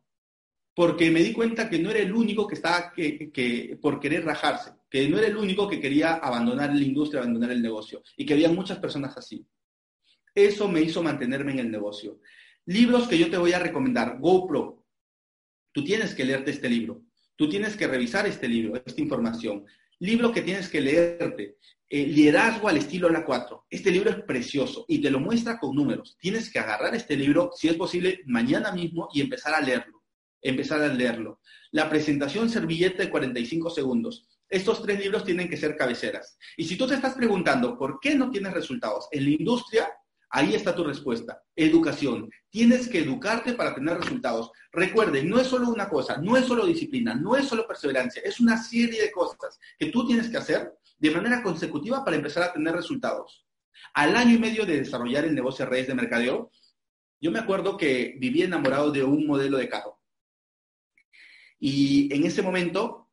porque 0.77 1.11
me 1.11 1.23
di 1.23 1.33
cuenta 1.33 1.71
que 1.71 1.79
no 1.79 1.91
era 1.91 2.01
el 2.01 2.13
único 2.13 2.47
que 2.47 2.57
estaba 2.57 2.93
que, 2.93 3.79
por 3.81 3.99
querer 3.99 4.27
rajarse, 4.27 4.73
que 4.91 5.09
no 5.09 5.17
era 5.17 5.27
el 5.27 5.39
único 5.39 5.67
que 5.67 5.81
quería 5.81 6.17
abandonar 6.17 6.75
la 6.75 6.83
industria, 6.83 7.23
abandonar 7.23 7.51
el 7.51 7.63
negocio, 7.63 8.03
y 8.15 8.27
que 8.27 8.35
había 8.35 8.51
muchas 8.51 8.79
personas 8.79 9.17
así. 9.17 9.47
Eso 10.35 10.69
me 10.69 10.83
hizo 10.83 11.03
mantenerme 11.03 11.53
en 11.53 11.61
el 11.61 11.71
negocio. 11.71 12.21
Libros 12.67 13.09
que 13.09 13.17
yo 13.17 13.31
te 13.31 13.39
voy 13.39 13.55
a 13.55 13.59
recomendar, 13.59 14.19
GoPro. 14.21 14.85
Tú 15.73 15.83
tienes 15.83 16.15
que 16.15 16.27
leerte 16.27 16.51
este 16.51 16.69
libro, 16.69 17.06
tú 17.37 17.49
tienes 17.49 17.77
que 17.77 17.87
revisar 17.87 18.27
este 18.27 18.49
libro, 18.49 18.83
esta 18.85 19.01
información. 19.01 19.65
Libro 19.99 20.33
que 20.33 20.43
tienes 20.43 20.69
que 20.69 20.81
leerte, 20.81 21.57
eh, 21.89 22.07
Liderazgo 22.07 22.69
al 22.69 22.77
estilo 22.77 23.09
la 23.09 23.25
4. 23.25 23.67
Este 23.71 23.91
libro 23.91 24.11
es 24.11 24.17
precioso 24.25 24.85
y 24.89 25.01
te 25.01 25.11
lo 25.11 25.21
muestra 25.21 25.59
con 25.59 25.75
números. 25.75 26.17
Tienes 26.21 26.51
que 26.51 26.59
agarrar 26.59 26.95
este 26.95 27.17
libro, 27.17 27.51
si 27.55 27.69
es 27.69 27.75
posible, 27.75 28.21
mañana 28.27 28.73
mismo 28.73 29.09
y 29.15 29.21
empezar 29.21 29.55
a 29.55 29.61
leerlo 29.61 29.97
empezar 30.49 30.83
a 30.83 30.89
leerlo. 30.89 31.41
La 31.73 31.89
presentación 31.89 32.49
servilleta 32.49 33.03
de 33.03 33.11
45 33.11 33.71
segundos. 33.71 34.29
Estos 34.49 34.83
tres 34.83 35.01
libros 35.01 35.25
tienen 35.25 35.49
que 35.49 35.57
ser 35.57 35.77
cabeceras. 35.77 36.39
Y 36.57 36.65
si 36.65 36.77
tú 36.77 36.87
te 36.87 36.95
estás 36.95 37.15
preguntando 37.15 37.77
por 37.77 37.99
qué 38.01 38.15
no 38.15 38.31
tienes 38.31 38.53
resultados 38.53 39.09
en 39.11 39.25
la 39.25 39.31
industria, 39.31 39.89
ahí 40.37 40.55
está 40.55 40.75
tu 40.75 40.85
respuesta. 40.85 41.43
Educación. 41.55 42.29
Tienes 42.51 42.89
que 42.89 42.99
educarte 42.99 43.55
para 43.55 43.75
tener 43.75 43.97
resultados. 43.97 44.51
Recuerden, 44.71 45.31
no 45.31 45.41
es 45.41 45.47
solo 45.47 45.71
una 45.71 45.89
cosa, 45.89 46.19
no 46.19 46.37
es 46.37 46.45
solo 46.45 46.67
disciplina, 46.67 47.15
no 47.15 47.37
es 47.37 47.47
solo 47.49 47.67
perseverancia, 47.67 48.21
es 48.23 48.39
una 48.39 48.63
serie 48.63 49.01
de 49.01 49.11
cosas 49.11 49.59
que 49.79 49.87
tú 49.87 50.07
tienes 50.07 50.29
que 50.29 50.37
hacer 50.37 50.75
de 50.99 51.11
manera 51.11 51.43
consecutiva 51.43 52.05
para 52.05 52.19
empezar 52.19 52.43
a 52.43 52.53
tener 52.53 52.75
resultados. 52.75 53.47
Al 53.95 54.15
año 54.15 54.35
y 54.35 54.39
medio 54.39 54.67
de 54.67 54.79
desarrollar 54.81 55.25
el 55.25 55.35
negocio 55.35 55.65
de 55.65 55.71
redes 55.71 55.87
de 55.87 55.95
mercadeo, 55.95 56.51
yo 57.19 57.31
me 57.31 57.39
acuerdo 57.39 57.79
que 57.79 58.17
viví 58.19 58.43
enamorado 58.43 58.91
de 58.91 59.03
un 59.03 59.27
modelo 59.27 59.57
de 59.57 59.71
carro. 59.71 59.99
Y 61.59 62.15
en 62.15 62.27
ese 62.27 62.43
momento 62.43 63.09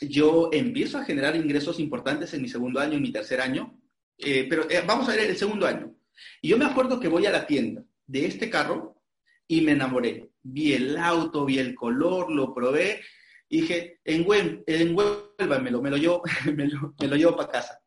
yo 0.00 0.50
empiezo 0.52 0.98
a 0.98 1.04
generar 1.04 1.34
ingresos 1.34 1.80
importantes 1.80 2.32
en 2.32 2.42
mi 2.42 2.48
segundo 2.48 2.78
año, 2.78 2.94
en 2.94 3.02
mi 3.02 3.10
tercer 3.10 3.40
año, 3.40 3.76
eh, 4.18 4.46
pero 4.48 4.70
eh, 4.70 4.84
vamos 4.86 5.08
a 5.08 5.16
ver 5.16 5.30
el 5.30 5.36
segundo 5.36 5.66
año. 5.66 5.92
Y 6.40 6.48
yo 6.48 6.58
me 6.58 6.64
acuerdo 6.64 7.00
que 7.00 7.08
voy 7.08 7.26
a 7.26 7.30
la 7.30 7.46
tienda 7.46 7.82
de 8.06 8.26
este 8.26 8.50
carro 8.50 9.02
y 9.46 9.60
me 9.60 9.72
enamoré. 9.72 10.30
Vi 10.42 10.74
el 10.74 10.96
auto, 10.96 11.44
vi 11.44 11.58
el 11.58 11.74
color, 11.74 12.30
lo 12.30 12.54
probé 12.54 13.00
dije, 13.60 14.00
en, 14.04 14.26
me 14.26 15.90
lo 15.90 15.96
llevo, 15.96 16.22
me 16.54 16.66
lo, 16.66 16.94
me 17.00 17.08
lo 17.08 17.16
llevo 17.16 17.36
para 17.36 17.52
casa. 17.52 17.80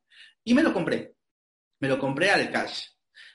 Y 0.44 0.54
me 0.54 0.64
lo 0.64 0.74
compré. 0.74 1.16
Me 1.80 1.88
lo 1.88 2.00
compré 2.00 2.30
al 2.32 2.52
cash. 2.52 2.88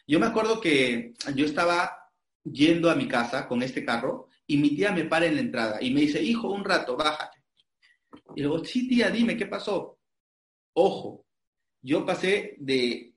Yo 0.06 0.18
me 0.18 0.26
acuerdo 0.26 0.60
que 0.60 1.12
yo 1.34 1.44
estaba 1.44 2.10
yendo 2.44 2.90
a 2.90 2.96
mi 2.96 3.06
casa 3.06 3.46
con 3.46 3.62
este 3.62 3.84
carro 3.84 4.28
y 4.46 4.56
mi 4.56 4.74
tía 4.74 4.90
me 4.90 5.04
para 5.04 5.26
en 5.26 5.36
la 5.36 5.40
entrada 5.42 5.78
y 5.80 5.92
me 5.92 6.00
dice, 6.00 6.22
hijo, 6.22 6.50
un 6.50 6.64
rato, 6.64 6.96
bájate. 6.96 7.42
Y 8.34 8.42
luego, 8.42 8.64
sí, 8.64 8.88
tía, 8.88 9.10
dime, 9.10 9.36
¿qué 9.36 9.46
pasó? 9.46 9.98
Ojo, 10.74 11.26
yo 11.80 12.04
pasé 12.04 12.56
de 12.58 13.11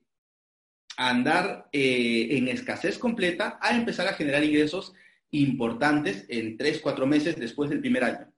andar 0.96 1.68
eh, 1.72 2.28
en 2.30 2.48
escasez 2.48 2.98
completa 2.98 3.58
a 3.60 3.76
empezar 3.76 4.08
a 4.08 4.14
generar 4.14 4.42
ingresos 4.42 4.94
importantes 5.30 6.26
en 6.28 6.56
tres, 6.56 6.80
cuatro 6.80 7.06
meses 7.06 7.36
después 7.36 7.70
del 7.70 7.80
primer 7.80 8.04
año. 8.04 8.32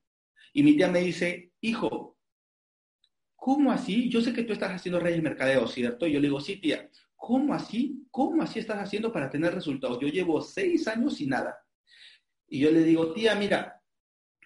Y 0.52 0.62
mi 0.62 0.76
tía 0.76 0.88
me 0.88 1.00
dice, 1.00 1.52
hijo, 1.60 2.18
¿cómo 3.36 3.70
así? 3.70 4.08
Yo 4.08 4.20
sé 4.20 4.32
que 4.32 4.42
tú 4.42 4.52
estás 4.52 4.72
haciendo 4.72 4.98
redes 4.98 5.16
de 5.16 5.22
mercadeo, 5.22 5.66
¿cierto? 5.68 6.06
Y 6.06 6.12
yo 6.12 6.20
le 6.20 6.26
digo, 6.26 6.40
sí, 6.40 6.56
tía, 6.56 6.90
¿cómo 7.14 7.54
así? 7.54 8.06
¿Cómo 8.10 8.42
así 8.42 8.58
estás 8.58 8.78
haciendo 8.78 9.12
para 9.12 9.30
tener 9.30 9.54
resultados? 9.54 10.00
Yo 10.00 10.08
llevo 10.08 10.40
seis 10.40 10.88
años 10.88 11.20
y 11.20 11.26
nada. 11.26 11.58
Y 12.48 12.60
yo 12.60 12.70
le 12.70 12.82
digo, 12.82 13.12
tía, 13.12 13.34
mira, 13.34 13.80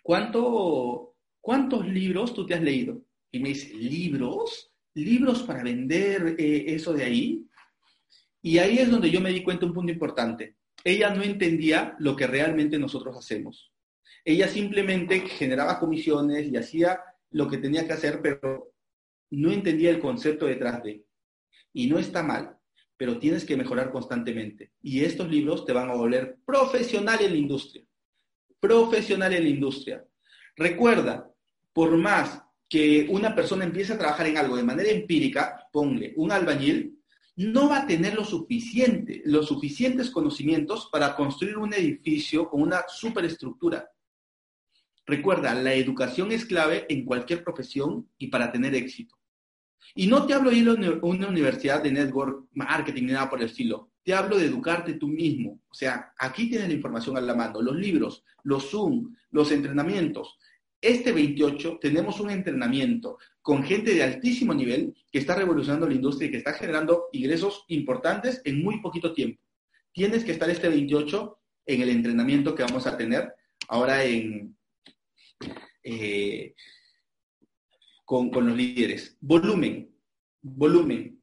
¿cuánto, 0.02 1.16
¿cuántos 1.40 1.86
libros 1.86 2.34
tú 2.34 2.44
te 2.44 2.54
has 2.54 2.62
leído? 2.62 3.00
Y 3.30 3.38
me 3.38 3.50
dice, 3.50 3.72
¿libros? 3.74 4.72
¿Libros 4.94 5.42
para 5.44 5.62
vender 5.62 6.36
eh, 6.38 6.64
eso 6.66 6.92
de 6.92 7.04
ahí? 7.04 7.48
Y 8.42 8.58
ahí 8.58 8.78
es 8.78 8.90
donde 8.90 9.10
yo 9.10 9.20
me 9.20 9.30
di 9.30 9.42
cuenta 9.42 9.66
un 9.66 9.72
punto 9.72 9.92
importante. 9.92 10.56
Ella 10.84 11.14
no 11.14 11.22
entendía 11.22 11.94
lo 11.98 12.16
que 12.16 12.26
realmente 12.26 12.78
nosotros 12.78 13.16
hacemos. 13.16 13.72
Ella 14.24 14.48
simplemente 14.48 15.20
generaba 15.20 15.78
comisiones 15.78 16.48
y 16.48 16.56
hacía 16.56 17.00
lo 17.30 17.48
que 17.48 17.58
tenía 17.58 17.86
que 17.86 17.92
hacer, 17.92 18.20
pero 18.20 18.74
no 19.30 19.52
entendía 19.52 19.90
el 19.90 20.00
concepto 20.00 20.46
detrás 20.46 20.82
de. 20.82 21.04
Y 21.72 21.86
no 21.86 21.98
está 21.98 22.22
mal, 22.22 22.56
pero 22.96 23.18
tienes 23.18 23.44
que 23.44 23.56
mejorar 23.56 23.90
constantemente. 23.90 24.72
Y 24.82 25.04
estos 25.04 25.30
libros 25.30 25.64
te 25.64 25.72
van 25.72 25.88
a 25.88 25.94
volver 25.94 26.38
profesional 26.44 27.20
en 27.22 27.30
la 27.30 27.38
industria 27.38 27.84
profesional 28.62 29.34
en 29.34 29.42
la 29.42 29.48
industria. 29.48 30.04
Recuerda, 30.54 31.28
por 31.72 31.96
más 31.96 32.40
que 32.68 33.08
una 33.10 33.34
persona 33.34 33.64
empiece 33.64 33.92
a 33.92 33.98
trabajar 33.98 34.28
en 34.28 34.38
algo 34.38 34.56
de 34.56 34.62
manera 34.62 34.88
empírica, 34.88 35.68
ponle 35.72 36.14
un 36.16 36.30
albañil, 36.30 37.01
no 37.36 37.68
va 37.68 37.78
a 37.78 37.86
tener 37.86 38.14
lo 38.14 38.24
suficiente, 38.24 39.22
los 39.24 39.46
suficientes 39.46 40.10
conocimientos 40.10 40.88
para 40.92 41.16
construir 41.16 41.56
un 41.56 41.72
edificio 41.72 42.48
con 42.48 42.62
una 42.62 42.82
superestructura. 42.88 43.90
Recuerda, 45.06 45.54
la 45.54 45.74
educación 45.74 46.30
es 46.30 46.44
clave 46.44 46.86
en 46.88 47.04
cualquier 47.04 47.42
profesión 47.42 48.08
y 48.18 48.28
para 48.28 48.52
tener 48.52 48.74
éxito. 48.74 49.16
Y 49.94 50.06
no 50.06 50.26
te 50.26 50.34
hablo 50.34 50.50
de 50.50 50.56
ir 50.56 50.68
a 50.68 50.72
una 51.02 51.28
universidad 51.28 51.82
de 51.82 51.92
network 51.92 52.46
marketing 52.52 53.06
ni 53.06 53.12
nada 53.12 53.28
por 53.28 53.40
el 53.40 53.46
estilo. 53.46 53.90
Te 54.04 54.14
hablo 54.14 54.38
de 54.38 54.46
educarte 54.46 54.94
tú 54.94 55.08
mismo. 55.08 55.60
O 55.68 55.74
sea, 55.74 56.12
aquí 56.18 56.48
tienes 56.48 56.68
la 56.68 56.74
información 56.74 57.16
a 57.16 57.20
la 57.20 57.34
mano, 57.34 57.60
los 57.60 57.76
libros, 57.76 58.24
los 58.44 58.70
Zoom, 58.70 59.14
los 59.30 59.50
entrenamientos. 59.50 60.38
Este 60.80 61.12
28 61.12 61.78
tenemos 61.80 62.20
un 62.20 62.30
entrenamiento 62.30 63.18
con 63.42 63.64
gente 63.64 63.92
de 63.92 64.04
altísimo 64.04 64.54
nivel 64.54 64.94
que 65.10 65.18
está 65.18 65.34
revolucionando 65.34 65.88
la 65.88 65.94
industria 65.94 66.28
y 66.28 66.30
que 66.30 66.38
está 66.38 66.54
generando 66.54 67.08
ingresos 67.12 67.64
importantes 67.68 68.40
en 68.44 68.62
muy 68.62 68.80
poquito 68.80 69.12
tiempo. 69.12 69.42
Tienes 69.92 70.24
que 70.24 70.32
estar 70.32 70.48
este 70.48 70.68
28 70.68 71.38
en 71.66 71.82
el 71.82 71.90
entrenamiento 71.90 72.54
que 72.54 72.62
vamos 72.62 72.86
a 72.86 72.96
tener 72.96 73.34
ahora 73.68 74.04
en, 74.04 74.56
eh, 75.82 76.54
con, 78.04 78.30
los 78.32 78.56
líderes. 78.56 79.16
Volumen, 79.20 79.92
volumen. 80.40 81.20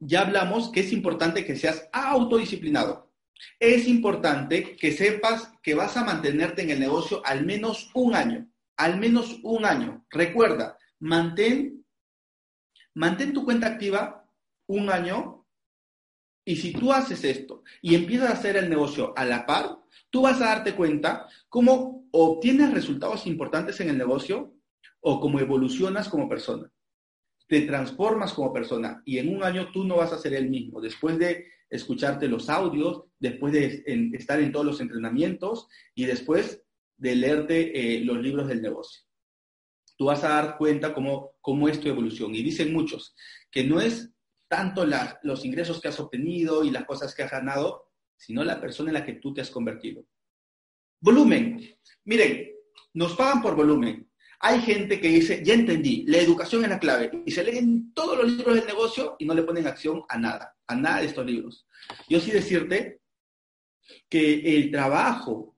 Ya 0.00 0.22
hablamos 0.22 0.70
que 0.70 0.80
es 0.80 0.92
importante 0.92 1.44
que 1.44 1.56
seas 1.56 1.88
autodisciplinado. 1.92 3.12
Es 3.58 3.86
importante 3.86 4.76
que 4.76 4.92
sepas 4.92 5.52
que 5.62 5.74
vas 5.74 5.96
a 5.96 6.04
mantenerte 6.04 6.62
en 6.62 6.70
el 6.70 6.80
negocio 6.80 7.24
al 7.24 7.46
menos 7.46 7.90
un 7.94 8.14
año, 8.14 8.48
al 8.76 8.98
menos 8.98 9.38
un 9.42 9.64
año. 9.64 10.04
Recuerda, 10.10 10.76
mantén, 11.02 11.84
mantén 12.94 13.34
tu 13.34 13.44
cuenta 13.44 13.66
activa 13.66 14.24
un 14.68 14.88
año 14.88 15.44
y 16.44 16.56
si 16.56 16.72
tú 16.72 16.92
haces 16.92 17.24
esto 17.24 17.62
y 17.80 17.94
empiezas 17.94 18.30
a 18.30 18.34
hacer 18.34 18.56
el 18.56 18.70
negocio 18.70 19.12
a 19.16 19.24
la 19.24 19.44
par, 19.44 19.78
tú 20.10 20.22
vas 20.22 20.40
a 20.40 20.46
darte 20.46 20.74
cuenta 20.74 21.26
cómo 21.48 22.06
obtienes 22.12 22.72
resultados 22.72 23.26
importantes 23.26 23.80
en 23.80 23.90
el 23.90 23.98
negocio 23.98 24.54
o 25.00 25.20
cómo 25.20 25.40
evolucionas 25.40 26.08
como 26.08 26.28
persona. 26.28 26.70
Te 27.48 27.62
transformas 27.62 28.32
como 28.32 28.52
persona 28.52 29.02
y 29.04 29.18
en 29.18 29.34
un 29.34 29.42
año 29.42 29.72
tú 29.72 29.84
no 29.84 29.96
vas 29.96 30.12
a 30.12 30.18
ser 30.18 30.34
el 30.34 30.48
mismo. 30.48 30.80
Después 30.80 31.18
de 31.18 31.46
escucharte 31.68 32.28
los 32.28 32.48
audios, 32.48 33.04
después 33.18 33.52
de 33.52 33.82
estar 34.12 34.40
en 34.40 34.52
todos 34.52 34.66
los 34.66 34.80
entrenamientos 34.80 35.66
y 35.96 36.04
después 36.04 36.62
de 36.96 37.16
leerte 37.16 37.96
eh, 37.96 38.04
los 38.04 38.18
libros 38.18 38.46
del 38.46 38.62
negocio. 38.62 39.02
Vas 40.04 40.24
a 40.24 40.28
dar 40.28 40.58
cuenta 40.58 40.94
cómo, 40.94 41.32
cómo 41.40 41.68
es 41.68 41.80
tu 41.80 41.88
evolución. 41.88 42.34
Y 42.34 42.42
dicen 42.42 42.72
muchos 42.72 43.14
que 43.50 43.64
no 43.64 43.80
es 43.80 44.12
tanto 44.48 44.86
los 45.22 45.44
ingresos 45.44 45.80
que 45.80 45.88
has 45.88 45.98
obtenido 45.98 46.62
y 46.64 46.70
las 46.70 46.84
cosas 46.84 47.14
que 47.14 47.22
has 47.22 47.30
ganado, 47.30 47.90
sino 48.16 48.44
la 48.44 48.60
persona 48.60 48.90
en 48.90 48.94
la 48.94 49.04
que 49.04 49.14
tú 49.14 49.32
te 49.32 49.40
has 49.40 49.50
convertido. 49.50 50.04
Volumen. 51.00 51.74
Miren, 52.04 52.52
nos 52.94 53.14
pagan 53.16 53.40
por 53.40 53.56
volumen. 53.56 54.08
Hay 54.40 54.60
gente 54.60 55.00
que 55.00 55.08
dice, 55.08 55.42
ya 55.44 55.54
entendí, 55.54 56.04
la 56.06 56.18
educación 56.18 56.64
es 56.64 56.70
la 56.70 56.80
clave, 56.80 57.22
y 57.24 57.30
se 57.30 57.44
leen 57.44 57.94
todos 57.94 58.18
los 58.18 58.30
libros 58.30 58.56
del 58.56 58.66
negocio 58.66 59.16
y 59.18 59.24
no 59.24 59.34
le 59.34 59.44
ponen 59.44 59.66
acción 59.66 60.02
a 60.08 60.18
nada, 60.18 60.56
a 60.66 60.74
nada 60.74 61.00
de 61.00 61.06
estos 61.06 61.24
libros. 61.24 61.66
Yo 62.08 62.18
sí 62.20 62.32
decirte 62.32 63.00
que 64.08 64.56
el 64.56 64.70
trabajo, 64.70 65.56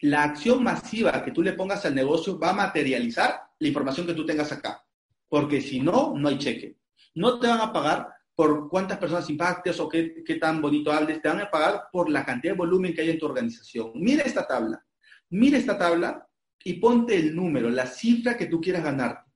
la 0.00 0.22
acción 0.22 0.62
masiva 0.62 1.24
que 1.24 1.32
tú 1.32 1.42
le 1.42 1.54
pongas 1.54 1.84
al 1.84 1.94
negocio 1.94 2.38
va 2.38 2.50
a 2.50 2.54
materializar 2.54 3.49
la 3.60 3.68
información 3.68 4.06
que 4.06 4.14
tú 4.14 4.26
tengas 4.26 4.50
acá, 4.50 4.84
porque 5.28 5.60
si 5.60 5.80
no, 5.80 6.14
no 6.16 6.28
hay 6.28 6.38
cheque. 6.38 6.76
No 7.14 7.38
te 7.38 7.46
van 7.46 7.60
a 7.60 7.72
pagar 7.72 8.08
por 8.34 8.68
cuántas 8.68 8.98
personas 8.98 9.28
impactes 9.28 9.78
o 9.78 9.88
qué, 9.88 10.24
qué 10.24 10.36
tan 10.36 10.60
bonito 10.62 10.90
hables, 10.90 11.20
te 11.20 11.28
van 11.28 11.40
a 11.40 11.50
pagar 11.50 11.84
por 11.92 12.08
la 12.08 12.24
cantidad 12.24 12.54
de 12.54 12.58
volumen 12.58 12.94
que 12.94 13.02
hay 13.02 13.10
en 13.10 13.18
tu 13.18 13.26
organización. 13.26 13.92
Mira 13.94 14.22
esta 14.24 14.46
tabla, 14.46 14.84
mira 15.28 15.58
esta 15.58 15.78
tabla 15.78 16.26
y 16.64 16.74
ponte 16.74 17.16
el 17.16 17.36
número, 17.36 17.70
la 17.70 17.86
cifra 17.86 18.36
que 18.36 18.46
tú 18.46 18.60
quieras 18.60 18.82
ganarte. 18.82 19.30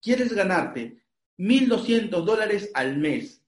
¿Quieres 0.00 0.32
ganarte 0.32 1.04
1.200 1.38 2.24
dólares 2.24 2.70
al 2.74 2.96
mes? 2.96 3.44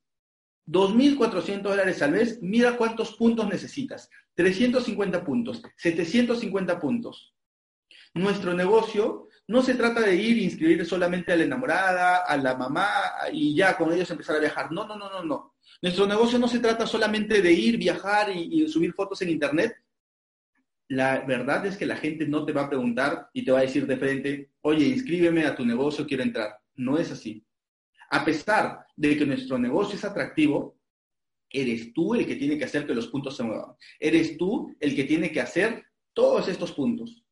2.400 0.67 1.63
dólares 1.63 2.03
al 2.03 2.13
mes, 2.13 2.41
mira 2.43 2.77
cuántos 2.77 3.17
puntos 3.17 3.49
necesitas. 3.49 4.11
350 4.35 5.25
puntos, 5.25 5.63
750 5.77 6.81
puntos. 6.81 7.35
Nuestro 8.15 8.55
negocio 8.55 9.29
no 9.53 9.63
se 9.63 9.75
trata 9.75 10.01
de 10.01 10.17
ir 10.17 10.39
e 10.39 10.45
inscribir 10.45 10.87
solamente 10.87 11.31
a 11.33 11.37
la 11.37 11.45
enamorada, 11.45 12.25
a 12.25 12.37
la 12.39 12.57
mamá 12.57 12.89
y 13.33 13.55
ya 13.55 13.77
con 13.77 13.93
ellos 13.93 14.11
empezar 14.11 14.37
a 14.37 14.41
viajar. 14.41 14.73
No, 14.73 14.87
no, 14.87 14.97
no, 14.97 15.11
no, 15.11 15.23
no. 15.23 15.55
Nuestro 15.83 16.07
negocio 16.07 16.39
no 16.39 16.49
se 16.49 16.59
trata 16.59 16.87
solamente 16.87 17.43
de 17.43 17.53
ir, 17.53 17.77
viajar 17.77 18.35
y, 18.35 18.63
y 18.63 18.69
subir 18.69 18.95
fotos 18.95 19.21
en 19.23 19.29
internet, 19.29 19.77
la 20.89 21.21
verdad 21.21 21.65
es 21.67 21.77
que 21.77 21.87
la 21.87 21.97
gente 21.97 22.27
no 22.27 22.45
te 22.45 22.53
va 22.53 22.63
a 22.63 22.69
preguntar 22.69 23.29
y 23.33 23.45
te 23.45 23.53
va 23.53 23.61
a 23.61 23.63
decir 23.63 23.87
de 23.87 23.97
frente, 23.97 24.51
oye, 24.63 24.87
inscríbeme 24.87 25.45
a 25.47 25.55
tu 25.55 25.65
negocio, 25.65 26.07
quiero 26.07 26.23
entrar. 26.23 26.59
No 26.75 26.99
es 26.99 27.11
así. 27.11 27.45
A 28.11 28.25
pesar 28.25 28.87
de 28.97 29.17
que 29.17 29.27
nuestro 29.27 29.59
negocio 29.59 29.97
es 29.97 30.05
atractivo, 30.05 30.79
eres 31.49 31.93
tú 31.93 32.15
el 32.15 32.27
que 32.27 32.37
tiene 32.37 32.59
que 32.59 32.65
hacer 32.65 32.87
que 32.87 32.95
los 32.95 33.09
puntos 33.09 33.37
se 33.37 33.43
muevan. 33.43 33.75
Eres 33.99 34.37
tú 34.37 34.75
el 34.81 34.95
que 34.95 35.05
tiene 35.05 35.31
que 35.31 35.41
hacer 35.41 35.85
todos 36.13 36.49
estos 36.49 36.73
puntos. 36.73 37.25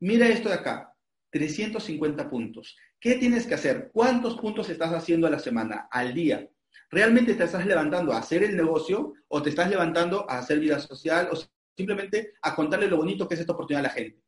Mira 0.00 0.28
esto 0.28 0.48
de 0.48 0.56
acá. 0.56 0.95
350 1.30 2.28
puntos. 2.30 2.76
¿Qué 3.00 3.14
tienes 3.14 3.46
que 3.46 3.54
hacer? 3.54 3.90
¿Cuántos 3.92 4.38
puntos 4.38 4.68
estás 4.68 4.92
haciendo 4.92 5.26
a 5.26 5.30
la 5.30 5.38
semana, 5.38 5.88
al 5.90 6.14
día? 6.14 6.48
¿Realmente 6.90 7.34
te 7.34 7.44
estás 7.44 7.66
levantando 7.66 8.12
a 8.12 8.18
hacer 8.18 8.44
el 8.44 8.56
negocio 8.56 9.12
o 9.28 9.42
te 9.42 9.50
estás 9.50 9.68
levantando 9.68 10.28
a 10.30 10.38
hacer 10.38 10.60
vida 10.60 10.78
social 10.78 11.28
o 11.32 11.36
simplemente 11.76 12.32
a 12.42 12.54
contarle 12.54 12.88
lo 12.88 12.98
bonito 12.98 13.28
que 13.28 13.34
es 13.34 13.40
esta 13.40 13.52
oportunidad 13.52 13.84
a 13.84 13.88
la 13.88 13.94
gente? 13.94 14.22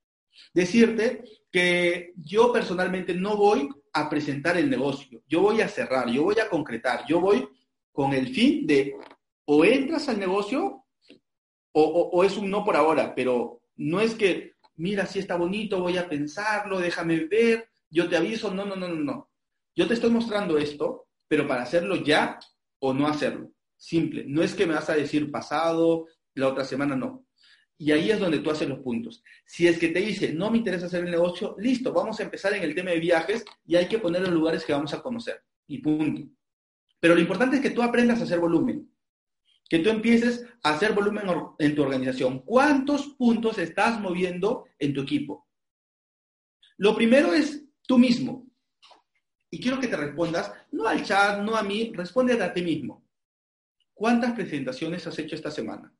Decirte 0.52 1.22
que 1.50 2.12
yo 2.16 2.52
personalmente 2.52 3.14
no 3.14 3.36
voy 3.36 3.68
a 3.92 4.08
presentar 4.08 4.56
el 4.56 4.68
negocio, 4.68 5.22
yo 5.26 5.40
voy 5.40 5.60
a 5.60 5.68
cerrar, 5.68 6.08
yo 6.10 6.24
voy 6.24 6.38
a 6.38 6.48
concretar, 6.48 7.04
yo 7.08 7.20
voy 7.20 7.48
con 7.92 8.12
el 8.12 8.28
fin 8.34 8.66
de 8.66 8.94
o 9.46 9.64
entras 9.64 10.08
al 10.08 10.20
negocio 10.20 10.84
o, 11.72 12.24
es 12.24 12.36
un 12.36 12.50
no 12.50 12.64
por 12.64 12.76
ahora, 12.76 13.14
pero 13.14 13.62
no 13.76 14.00
es 14.00 14.14
que, 14.14 14.54
mira, 14.78 15.06
si 15.06 15.18
está 15.18 15.36
bonito, 15.36 15.80
voy 15.80 15.98
a 15.98 16.08
pensarlo, 16.08 16.78
déjame 16.78 17.26
ver, 17.26 17.68
yo 17.90 18.08
te 18.08 18.16
aviso, 18.16 18.52
no, 18.52 18.64
no, 18.64 18.76
no, 18.76 18.88
no, 18.88 18.96
no. 18.96 19.30
Yo 19.74 19.86
te 19.86 19.94
estoy 19.94 20.10
mostrando 20.10 20.58
esto, 20.58 21.08
pero 21.28 21.46
para 21.46 21.62
hacerlo 21.62 21.96
ya 21.96 22.38
o 22.80 22.94
no 22.94 23.06
hacerlo. 23.06 23.52
Simple. 23.76 24.24
No 24.26 24.42
es 24.42 24.54
que 24.54 24.66
me 24.66 24.74
vas 24.74 24.90
a 24.90 24.96
decir 24.96 25.30
pasado, 25.30 26.06
la 26.34 26.48
otra 26.48 26.64
semana 26.64 26.96
no. 26.96 27.26
Y 27.76 27.92
ahí 27.92 28.10
es 28.10 28.18
donde 28.18 28.40
tú 28.40 28.50
haces 28.50 28.68
los 28.68 28.80
puntos. 28.80 29.22
Si 29.46 29.68
es 29.68 29.78
que 29.78 29.88
te 29.88 30.00
dice, 30.00 30.32
no 30.32 30.50
me 30.50 30.58
interesa 30.58 30.86
hacer 30.86 31.04
el 31.04 31.10
negocio, 31.10 31.54
listo, 31.58 31.92
vamos 31.92 32.18
a 32.18 32.24
empezar 32.24 32.52
en 32.54 32.64
el 32.64 32.74
tema 32.74 32.90
de 32.90 32.98
viajes 32.98 33.44
y 33.64 33.76
hay 33.76 33.86
que 33.86 33.98
poner 33.98 34.22
los 34.22 34.32
lugares 34.32 34.64
que 34.64 34.72
vamos 34.72 34.92
a 34.94 35.00
conocer. 35.00 35.42
Y 35.68 35.78
punto. 35.78 36.22
Pero 36.98 37.14
lo 37.14 37.20
importante 37.20 37.56
es 37.56 37.62
que 37.62 37.70
tú 37.70 37.82
aprendas 37.82 38.20
a 38.20 38.24
hacer 38.24 38.40
volumen. 38.40 38.90
Que 39.68 39.80
tú 39.80 39.90
empieces 39.90 40.46
a 40.62 40.74
hacer 40.74 40.92
volumen 40.92 41.24
en 41.58 41.74
tu 41.74 41.82
organización. 41.82 42.40
¿Cuántos 42.40 43.06
puntos 43.18 43.58
estás 43.58 44.00
moviendo 44.00 44.66
en 44.78 44.94
tu 44.94 45.02
equipo? 45.02 45.46
Lo 46.78 46.94
primero 46.94 47.34
es 47.34 47.64
tú 47.86 47.98
mismo. 47.98 48.46
Y 49.50 49.60
quiero 49.60 49.80
que 49.80 49.88
te 49.88 49.96
respondas, 49.96 50.52
no 50.70 50.86
al 50.86 51.02
chat, 51.04 51.42
no 51.42 51.56
a 51.56 51.62
mí, 51.62 51.92
responde 51.94 52.42
a 52.42 52.52
ti 52.52 52.62
mismo. 52.62 53.06
¿Cuántas 53.94 54.32
presentaciones 54.32 55.06
has 55.06 55.18
hecho 55.18 55.34
esta 55.34 55.50
semana? 55.50 55.92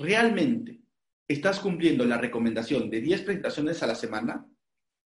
¿realmente 0.00 0.80
estás 1.28 1.60
cumpliendo 1.60 2.04
la 2.04 2.18
recomendación 2.18 2.90
de 2.90 3.00
10 3.00 3.22
presentaciones 3.22 3.82
a 3.82 3.86
la 3.86 3.94
semana? 3.94 4.46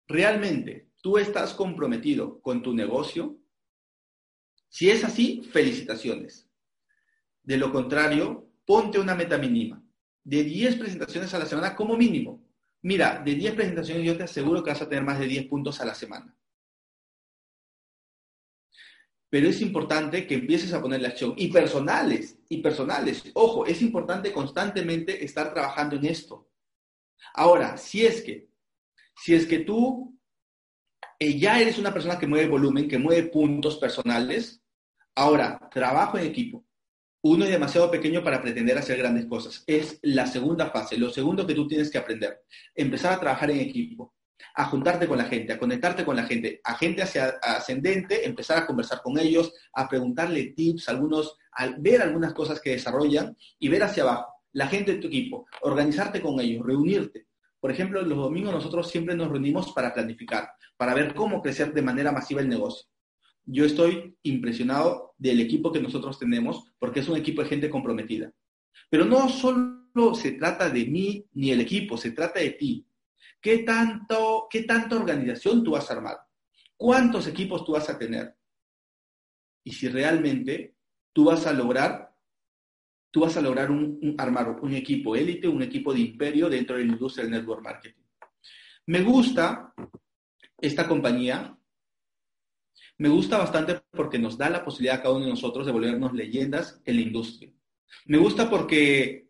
¿Realmente 0.07 0.91
tú 1.01 1.19
estás 1.19 1.55
comprometido 1.55 2.41
con 2.41 2.63
tu 2.63 2.75
negocio? 2.75 3.39
Si 4.69 4.91
es 4.91 5.03
así, 5.05 5.43
felicitaciones. 5.51 6.49
De 7.45 7.57
lo 7.57 7.71
contrario, 7.71 8.51
ponte 8.65 8.99
una 8.99 9.15
meta 9.15 9.39
mínima 9.39 9.81
de 10.25 10.43
10 10.43 10.77
presentaciones 10.77 11.33
a 11.35 11.39
la 11.39 11.47
semana 11.47 11.77
como 11.77 11.97
mínimo. 11.97 12.43
Mira, 12.83 13.23
de 13.25 13.35
10 13.35 13.55
presentaciones 13.55 14.05
yo 14.05 14.17
te 14.17 14.25
aseguro 14.25 14.63
que 14.63 14.71
vas 14.71 14.83
a 14.83 14.89
tener 14.89 15.05
más 15.05 15.19
de 15.19 15.27
10 15.27 15.47
puntos 15.47 15.81
a 15.81 15.85
la 15.85 15.95
semana 15.95 16.35
pero 19.35 19.49
es 19.49 19.61
importante 19.63 20.29
que 20.29 20.35
empieces 20.35 20.73
a 20.73 20.81
ponerle 20.81 21.09
acción. 21.09 21.35
Y 21.37 21.49
personales, 21.49 22.39
y 22.49 22.59
personales. 22.59 23.33
Ojo, 23.35 23.67
es 23.67 23.83
importante 23.83 24.33
constantemente 24.33 25.25
estar 25.25 25.53
trabajando 25.53 25.97
en 25.97 26.05
esto. 26.05 26.49
Ahora, 27.35 27.77
si 27.77 28.07
es 28.07 28.23
que, 28.23 28.49
si 29.17 29.35
es 29.35 29.45
que 29.45 29.59
tú 29.59 30.17
eh, 31.19 31.37
ya 31.37 31.61
eres 31.61 31.81
una 31.81 31.93
persona 31.93 32.17
que 32.17 32.29
mueve 32.29 32.47
volumen, 32.47 32.87
que 32.87 32.97
mueve 32.97 33.25
puntos 33.25 33.77
personales, 33.79 34.63
ahora, 35.17 35.69
trabajo 35.69 36.17
en 36.17 36.27
equipo. 36.27 36.65
Uno 37.27 37.47
es 37.47 37.51
demasiado 37.51 37.91
pequeño 37.91 38.23
para 38.23 38.43
pretender 38.43 38.77
hacer 38.77 38.99
grandes 38.99 39.25
cosas. 39.25 39.65
Es 39.67 39.99
la 40.03 40.27
segunda 40.27 40.69
fase, 40.69 40.99
lo 40.99 41.09
segundo 41.09 41.47
que 41.47 41.55
tú 41.55 41.67
tienes 41.67 41.91
que 41.91 41.97
aprender. 41.97 42.43
Empezar 42.75 43.15
a 43.15 43.21
trabajar 43.21 43.51
en 43.51 43.61
equipo 43.61 44.13
a 44.55 44.67
juntarte 44.67 45.09
con 45.09 45.17
la 45.17 45.25
gente, 45.25 45.55
a 45.55 45.59
conectarte 45.59 46.05
con 46.05 46.17
la 46.17 46.25
gente, 46.25 46.61
a 46.63 46.75
gente 46.75 47.01
hacia 47.01 47.29
ascendente, 47.41 48.27
empezar 48.27 48.59
a 48.59 48.67
conversar 48.67 49.01
con 49.01 49.19
ellos, 49.19 49.55
a 49.73 49.89
preguntarle 49.89 50.53
tips, 50.55 50.91
algunos, 50.91 51.39
a 51.53 51.71
ver 51.79 52.03
algunas 52.03 52.35
cosas 52.35 52.61
que 52.61 52.73
desarrollan 52.73 53.35
y 53.59 53.71
ver 53.71 53.85
hacia 53.85 54.03
abajo, 54.03 54.31
la 54.53 54.67
gente 54.67 54.93
de 54.93 54.99
tu 54.99 55.07
equipo, 55.09 55.47
organizarte 55.63 56.21
con 56.21 56.39
ellos, 56.41 56.63
reunirte. 56.65 57.27
Por 57.59 57.71
ejemplo, 57.71 58.03
los 58.03 58.19
domingos 58.19 58.53
nosotros 58.53 58.91
siempre 58.91 59.17
nos 59.17 59.31
reunimos 59.31 59.73
para 59.73 59.95
planificar, 59.95 60.51
para 60.77 60.93
ver 60.93 61.15
cómo 61.15 61.41
crecer 61.41 61.73
de 61.73 61.81
manera 61.81 62.13
masiva 62.13 62.43
el 62.43 62.51
negocio. 62.51 62.87
Yo 63.47 63.65
estoy 63.65 64.17
impresionado 64.23 65.15
del 65.19 65.41
equipo 65.41 65.73
que 65.73 65.81
nosotros 65.81 66.19
tenemos 66.19 66.73
porque 66.79 67.01
es 67.01 67.09
un 67.09 67.17
equipo 67.17 67.43
de 67.43 67.49
gente 67.49 67.71
comprometida. 67.71 68.33
Pero 68.91 69.05
no 69.05 69.29
solo 69.29 70.15
se 70.15 70.33
trata 70.33 70.71
de 70.71 70.87
mí 70.87 71.27
ni 71.33 71.51
el 71.51 71.61
equipo, 71.61 71.97
se 71.97 72.13
trata 72.13 72.41
de 72.41 72.51
ti. 72.51 72.87
¿Qué, 73.41 73.59
tanto, 73.59 74.47
¿Qué 74.51 74.63
tanta 74.63 74.97
organización 74.97 75.63
tú 75.63 75.73
vas 75.73 75.91
a 75.91 75.95
armar? 75.95 76.17
¿Cuántos 76.77 77.27
equipos 77.27 77.65
tú 77.65 77.73
vas 77.73 77.89
a 77.91 77.99
tener? 77.99 78.35
Y 79.63 79.73
si 79.73 79.89
realmente 79.89 80.75
tú 81.13 81.25
vas 81.25 81.47
a 81.47 81.53
lograr, 81.53 82.15
tú 83.11 83.21
vas 83.21 83.37
a 83.37 83.41
lograr 83.41 83.71
un, 83.71 84.15
armar 84.19 84.59
un 84.61 84.75
equipo 84.75 85.15
élite, 85.15 85.47
un 85.47 85.63
equipo 85.63 85.93
de 85.93 86.01
imperio 86.01 86.49
dentro 86.49 86.77
de 86.77 86.85
la 86.85 86.93
industria 86.93 87.25
del 87.25 87.33
network 87.33 87.63
marketing. 87.63 88.03
Me 88.87 89.03
gusta 89.03 89.73
esta 90.61 90.87
compañía, 90.87 91.57
me 92.99 93.09
gusta 93.09 93.39
bastante 93.39 93.81
porque 93.91 94.19
nos 94.19 94.39
da 94.39 94.49
la 94.51 94.65
posibilidad 94.65 94.97
a 94.97 95.03
cada 95.03 95.15
uno 95.15 95.25
de 95.25 95.31
nosotros 95.31 95.67
de 95.67 95.73
volvernos 95.73 96.13
leyendas 96.13 96.81
en 96.85 96.97
la 96.97 97.03
industria. 97.03 97.53
Me 98.07 98.19
gusta 98.19 98.49
porque, 98.49 99.29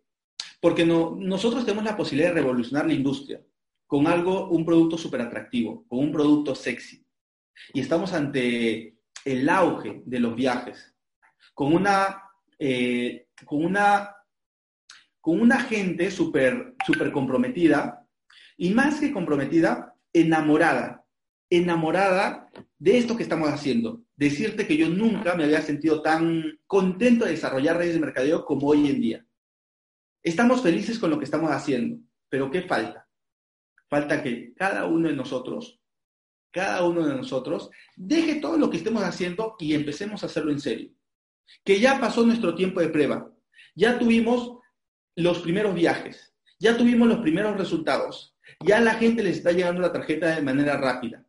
porque 0.60 0.84
no, 0.84 1.16
nosotros 1.18 1.64
tenemos 1.64 1.84
la 1.84 1.96
posibilidad 1.96 2.30
de 2.30 2.40
revolucionar 2.40 2.86
la 2.86 2.94
industria 2.94 3.40
con 3.86 4.06
algo, 4.06 4.48
un 4.48 4.64
producto 4.64 4.98
súper 4.98 5.22
atractivo, 5.22 5.86
con 5.88 6.00
un 6.00 6.12
producto 6.12 6.54
sexy. 6.54 7.06
Y 7.72 7.80
estamos 7.80 8.12
ante 8.12 8.98
el 9.24 9.48
auge 9.48 10.02
de 10.04 10.20
los 10.20 10.34
viajes, 10.34 10.94
con 11.54 11.72
una, 11.72 12.22
eh, 12.58 13.28
con 13.44 13.64
una, 13.64 14.16
con 15.20 15.40
una 15.40 15.60
gente 15.60 16.10
súper 16.10 16.74
super 16.84 17.12
comprometida, 17.12 18.06
y 18.56 18.70
más 18.70 19.00
que 19.00 19.12
comprometida, 19.12 19.94
enamorada, 20.12 21.03
enamorada 21.56 22.50
de 22.78 22.98
esto 22.98 23.16
que 23.16 23.22
estamos 23.22 23.48
haciendo. 23.48 24.02
Decirte 24.16 24.66
que 24.66 24.76
yo 24.76 24.88
nunca 24.88 25.34
me 25.34 25.44
había 25.44 25.62
sentido 25.62 26.02
tan 26.02 26.60
contento 26.66 27.24
de 27.24 27.32
desarrollar 27.32 27.78
redes 27.78 27.94
de 27.94 28.00
mercadeo 28.00 28.44
como 28.44 28.68
hoy 28.68 28.88
en 28.88 29.00
día. 29.00 29.26
Estamos 30.22 30.62
felices 30.62 30.98
con 30.98 31.10
lo 31.10 31.18
que 31.18 31.24
estamos 31.24 31.50
haciendo, 31.50 31.98
pero 32.28 32.50
¿qué 32.50 32.62
falta? 32.62 33.08
Falta 33.88 34.22
que 34.22 34.54
cada 34.54 34.86
uno 34.86 35.08
de 35.08 35.14
nosotros, 35.14 35.80
cada 36.50 36.84
uno 36.84 37.06
de 37.06 37.14
nosotros, 37.14 37.70
deje 37.96 38.36
todo 38.36 38.56
lo 38.56 38.70
que 38.70 38.78
estemos 38.78 39.02
haciendo 39.02 39.56
y 39.58 39.74
empecemos 39.74 40.22
a 40.22 40.26
hacerlo 40.26 40.50
en 40.50 40.60
serio. 40.60 40.90
Que 41.64 41.78
ya 41.80 42.00
pasó 42.00 42.24
nuestro 42.24 42.54
tiempo 42.54 42.80
de 42.80 42.88
prueba. 42.88 43.30
Ya 43.74 43.98
tuvimos 43.98 44.58
los 45.16 45.40
primeros 45.40 45.74
viajes. 45.74 46.34
Ya 46.58 46.76
tuvimos 46.76 47.08
los 47.08 47.18
primeros 47.18 47.56
resultados. 47.56 48.36
Ya 48.64 48.80
la 48.80 48.94
gente 48.94 49.22
les 49.22 49.38
está 49.38 49.52
llegando 49.52 49.80
la 49.80 49.92
tarjeta 49.92 50.34
de 50.34 50.42
manera 50.42 50.76
rápida. 50.76 51.23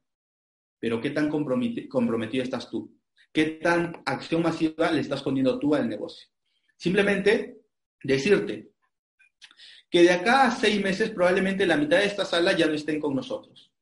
Pero 0.86 1.02
¿qué 1.02 1.10
tan 1.10 1.30
comprometido 1.30 2.44
estás 2.44 2.70
tú? 2.70 2.96
¿Qué 3.34 3.58
tan 3.60 4.04
acción 4.06 4.44
masiva 4.44 4.92
le 4.92 5.02
estás 5.02 5.24
poniendo 5.24 5.58
tú 5.58 5.74
al 5.74 5.90
negocio? 5.90 6.30
Simplemente 6.78 7.62
decirte, 8.04 8.70
que 9.90 10.04
de 10.04 10.12
acá 10.12 10.46
a 10.46 10.52
seis 10.52 10.80
meses 10.84 11.10
probablemente 11.10 11.66
la 11.66 11.76
mitad 11.76 11.98
de 11.98 12.06
esta 12.06 12.24
sala 12.24 12.56
ya 12.56 12.68
no 12.68 12.74
estén 12.74 13.00
con 13.00 13.16
nosotros. 13.16 13.74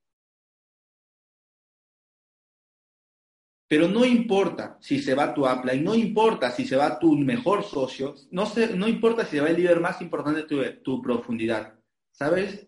Pero 3.67 3.89
no 3.89 4.05
importa 4.05 4.77
si 4.79 4.99
se 4.99 5.13
va 5.13 5.33
tu 5.33 5.45
y 5.45 5.79
no 5.81 5.95
importa 5.95 6.51
si 6.51 6.65
se 6.65 6.77
va 6.77 6.99
tu 6.99 7.17
mejor 7.17 7.65
socio, 7.65 8.15
no, 8.31 8.49
no 8.77 8.87
importa 8.87 9.25
si 9.25 9.31
se 9.31 9.41
va 9.41 9.49
el 9.49 9.57
líder 9.57 9.81
más 9.81 10.01
importante 10.01 10.43
de 10.43 10.47
tu, 10.47 10.81
tu 10.81 11.01
profundidad. 11.01 11.77
¿Sabes? 12.13 12.65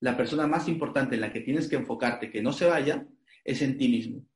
La 0.00 0.16
persona 0.16 0.46
más 0.46 0.68
importante 0.68 1.16
en 1.16 1.20
la 1.20 1.30
que 1.30 1.42
tienes 1.42 1.68
que 1.68 1.76
enfocarte 1.76 2.30
que 2.30 2.40
no 2.40 2.50
se 2.50 2.64
vaya 2.64 3.06
es 3.44 3.62
en 3.62 3.78
ti 3.78 3.88
mismo. 3.88 4.26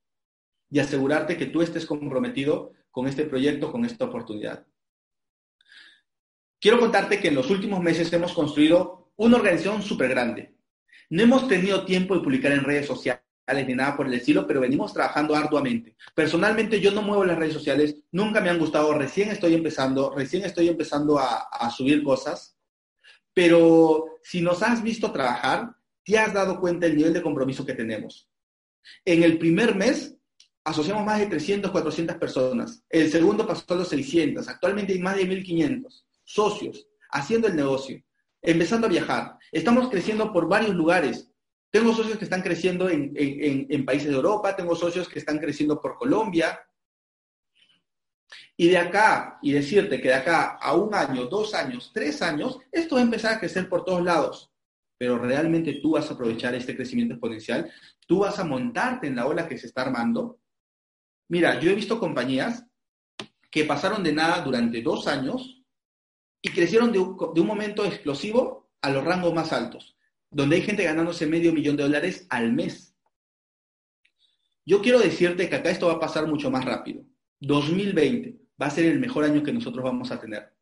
Y 0.71 0.79
asegurarte 0.79 1.37
que 1.37 1.47
tú 1.47 1.63
estés 1.63 1.87
comprometido 1.87 2.73
con 2.91 3.09
este 3.09 3.25
proyecto, 3.25 3.73
con 3.73 3.85
esta 3.85 4.05
oportunidad. 4.05 4.67
Quiero 6.61 6.79
contarte 6.79 7.21
que 7.21 7.29
en 7.29 7.37
los 7.37 7.51
últimos 7.51 7.81
meses 7.81 8.13
hemos 8.13 8.33
construido 8.33 9.13
una 9.17 9.37
organización 9.37 9.83
súper 9.83 10.11
grande. 10.11 10.57
No 11.11 11.23
hemos 11.23 11.49
tenido 11.49 11.85
tiempo 11.85 12.15
de 12.15 12.21
publicar 12.21 12.53
en 12.53 12.65
redes 12.65 12.87
sociales 12.87 13.23
ni 13.67 13.75
nada 13.75 13.97
por 13.97 14.07
el 14.07 14.15
estilo, 14.15 14.47
pero 14.47 14.61
venimos 14.61 14.93
trabajando 14.93 15.35
arduamente. 15.35 15.97
Personalmente 16.15 16.81
yo 16.81 16.91
no 16.91 17.01
muevo 17.01 17.25
las 17.25 17.39
redes 17.39 17.55
sociales, 17.55 17.97
nunca 18.13 18.41
me 18.41 18.51
han 18.51 18.59
gustado, 18.59 18.93
recién 18.93 19.31
estoy 19.31 19.55
empezando, 19.55 20.15
recién 20.15 20.45
estoy 20.45 20.69
empezando 20.69 21.19
a, 21.19 21.49
a 21.51 21.71
subir 21.71 22.03
cosas, 22.03 22.59
pero 23.33 24.19
si 24.23 24.43
nos 24.43 24.63
has 24.63 24.83
visto 24.83 25.11
trabajar, 25.13 25.71
te 26.05 26.19
has 26.19 26.35
dado 26.35 26.61
cuenta 26.61 26.87
del 26.87 26.97
nivel 26.97 27.15
de 27.15 27.23
compromiso 27.23 27.65
que 27.65 27.75
tenemos. 27.75 28.29
En 29.05 29.23
el 29.23 29.39
primer 29.39 29.75
mes 29.75 30.17
asociamos 30.65 31.05
más 31.05 31.19
de 31.19 31.27
300, 31.27 31.71
400 31.71 32.17
personas. 32.17 32.83
El 32.89 33.11
segundo 33.11 33.47
pasó 33.47 33.65
a 33.75 33.77
los 33.77 33.89
600. 33.89 34.49
Actualmente 34.49 34.93
hay 34.93 34.99
más 34.99 35.17
de 35.17 35.25
1500 35.25 36.07
socios, 36.25 36.87
haciendo 37.11 37.49
el 37.49 37.57
negocio, 37.57 38.03
empezando 38.43 38.87
a 38.87 38.91
viajar. 38.91 39.39
Estamos 39.51 39.89
creciendo 39.89 40.31
por 40.33 40.47
varios 40.47 40.75
lugares. 40.75 41.31
Tengo 41.71 41.95
socios 41.95 42.19
que 42.19 42.25
están 42.25 42.43
creciendo 42.43 42.89
en, 42.89 43.13
en, 43.17 43.85
países 43.85 44.09
de 44.09 44.15
Europa, 44.15 44.57
tengo 44.57 44.75
socios 44.75 45.09
que 45.09 45.19
están 45.19 45.39
creciendo 45.39 45.81
por 45.81 45.97
Colombia. 45.97 46.61
Y 48.57 48.69
de 48.69 48.79
acá, 48.79 49.39
y 49.43 49.53
decirte 49.53 50.01
que 50.01 50.09
de 50.09 50.15
acá 50.15 50.59
a 50.61 50.75
un 50.75 50.95
año, 50.95 51.27
dos 51.27 51.55
años, 51.55 51.91
tres 51.95 52.21
años, 52.21 52.59
esto 52.73 52.97
va 52.97 53.01
a 53.01 53.05
empezar 53.05 53.35
a 53.35 53.41
crecer 53.41 53.69
por 53.69 53.85
todos 53.85 54.03
lados. 54.03 54.51
Pero 54.99 55.19
realmente 55.19 55.75
tú 55.81 55.93
vas 55.93 56.11
a 56.11 56.15
aprovechar 56.15 56.55
este 56.55 56.77
crecimiento 56.77 57.15
exponencial, 57.15 57.71
tú 58.07 58.21
vas 58.21 58.39
a 58.39 58.45
montarte 58.45 59.07
en 59.07 59.17
la 59.17 59.27
ola 59.27 59.49
que 59.49 59.57
se 59.57 59.69
está 59.69 59.83
armando. 59.83 60.41
Mira, 61.29 61.61
yo 61.61 61.71
he 61.71 61.75
visto 61.75 62.01
compañías 62.01 62.67
que 63.51 63.65
pasaron 63.65 64.03
de 64.03 64.13
nada 64.13 64.43
durante 64.43 64.83
dos 64.83 65.07
años 65.07 65.63
y 66.43 66.51
crecieron 66.51 66.93
de 66.93 66.99
un, 66.99 67.47
momento 67.47 67.85
explosivo 67.85 68.71
a 68.83 68.91
los 68.91 69.05
rangos 69.05 69.35
más 69.35 69.53
altos, 69.53 69.97
donde 70.31 70.57
hay 70.57 70.63
gente 70.63 70.85
ganándose 70.85 71.27
medio 71.27 71.53
millón 71.53 71.77
de 71.77 71.85
dólares 71.85 72.27
al 72.31 72.53
mes. 72.53 72.95
Yo 74.65 74.83
quiero 74.83 74.99
decirte 74.99 75.49
que 75.49 75.57
acá 75.57 75.71
esto 75.71 75.87
va 75.87 75.95
a 75.95 76.01
pasar 76.01 76.27
mucho 76.27 76.51
más 76.51 76.65
rápido. 76.65 77.03
2020 77.41 78.39
va 78.61 78.67
a 78.67 78.71
ser 78.71 78.87
el 78.87 79.01
mejor 79.01 79.25
año 79.25 79.43
que 79.43 79.53
nosotros 79.53 79.83
vamos 79.83 80.11
a 80.11 80.21
tener. 80.21 80.58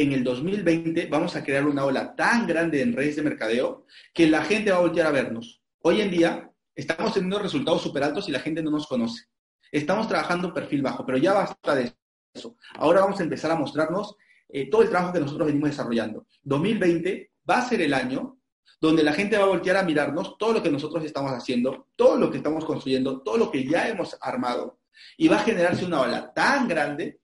En 0.00 0.12
el 0.12 0.22
2020 0.22 1.06
vamos 1.06 1.34
a 1.34 1.42
crear 1.42 1.66
una 1.66 1.84
ola 1.84 2.14
tan 2.14 2.46
grande 2.46 2.82
en 2.82 2.92
redes 2.92 3.16
de 3.16 3.22
mercadeo 3.22 3.84
que 4.14 4.28
la 4.28 4.44
gente 4.44 4.70
va 4.70 4.76
a 4.76 4.82
voltear 4.82 5.08
a 5.08 5.10
vernos. 5.10 5.60
Hoy 5.82 6.00
en 6.00 6.12
día 6.12 6.52
estamos 6.76 7.14
teniendo 7.14 7.40
resultados 7.40 7.82
súper 7.82 8.04
altos 8.04 8.28
y 8.28 8.30
la 8.30 8.38
gente 8.38 8.62
no 8.62 8.70
nos 8.70 8.86
conoce. 8.86 9.24
Estamos 9.72 10.06
trabajando 10.06 10.54
perfil 10.54 10.82
bajo, 10.82 11.04
pero 11.04 11.18
ya 11.18 11.32
basta 11.32 11.74
de 11.74 11.92
eso. 12.32 12.54
Ahora 12.74 13.00
vamos 13.00 13.18
a 13.18 13.24
empezar 13.24 13.50
a 13.50 13.56
mostrarnos 13.56 14.14
eh, 14.48 14.70
todo 14.70 14.82
el 14.82 14.88
trabajo 14.88 15.14
que 15.14 15.18
nosotros 15.18 15.48
venimos 15.48 15.70
desarrollando. 15.70 16.28
2020 16.44 17.32
va 17.50 17.58
a 17.58 17.68
ser 17.68 17.82
el 17.82 17.92
año 17.92 18.38
donde 18.80 19.02
la 19.02 19.12
gente 19.12 19.36
va 19.36 19.46
a 19.46 19.48
voltear 19.48 19.78
a 19.78 19.82
mirarnos 19.82 20.38
todo 20.38 20.52
lo 20.52 20.62
que 20.62 20.70
nosotros 20.70 21.04
estamos 21.04 21.32
haciendo, 21.32 21.88
todo 21.96 22.16
lo 22.18 22.30
que 22.30 22.36
estamos 22.36 22.64
construyendo, 22.64 23.20
todo 23.22 23.36
lo 23.36 23.50
que 23.50 23.66
ya 23.66 23.88
hemos 23.88 24.16
armado, 24.20 24.78
y 25.16 25.26
va 25.26 25.40
a 25.40 25.44
generarse 25.44 25.84
una 25.84 26.02
ola 26.02 26.32
tan 26.32 26.68
grande 26.68 27.18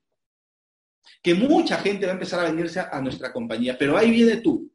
que 1.23 1.35
mucha 1.35 1.79
gente 1.79 2.07
va 2.07 2.13
a 2.13 2.15
empezar 2.15 2.41
a 2.41 2.51
venirse 2.51 2.81
a, 2.81 3.01
nuestra 3.01 3.33
compañía. 3.33 3.77
Pero 3.79 3.97
ahí 3.97 4.11
viene 4.11 4.39
tú. 4.39 4.71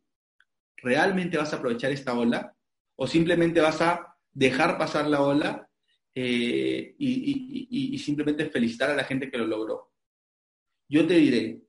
¿Realmente 0.78 1.38
vas 1.38 1.54
a 1.54 1.58
aprovechar 1.58 1.92
esta 1.92 2.14
ola? 2.14 2.56
¿O 2.96 3.08
simplemente 3.08 3.62
vas 3.62 3.82
a 3.82 4.16
dejar 4.32 4.78
pasar 4.78 5.08
la 5.08 5.22
ola 5.22 5.70
eh, 6.14 6.96
y 6.98 7.98
simplemente 8.00 8.50
felicitar 8.50 8.90
a 8.90 8.96
la 8.96 9.04
gente 9.04 9.30
que 9.30 9.38
lo 9.38 9.48
logró? 9.48 9.92
Yo 10.88 11.06
te 11.06 11.14
diré, 11.14 11.62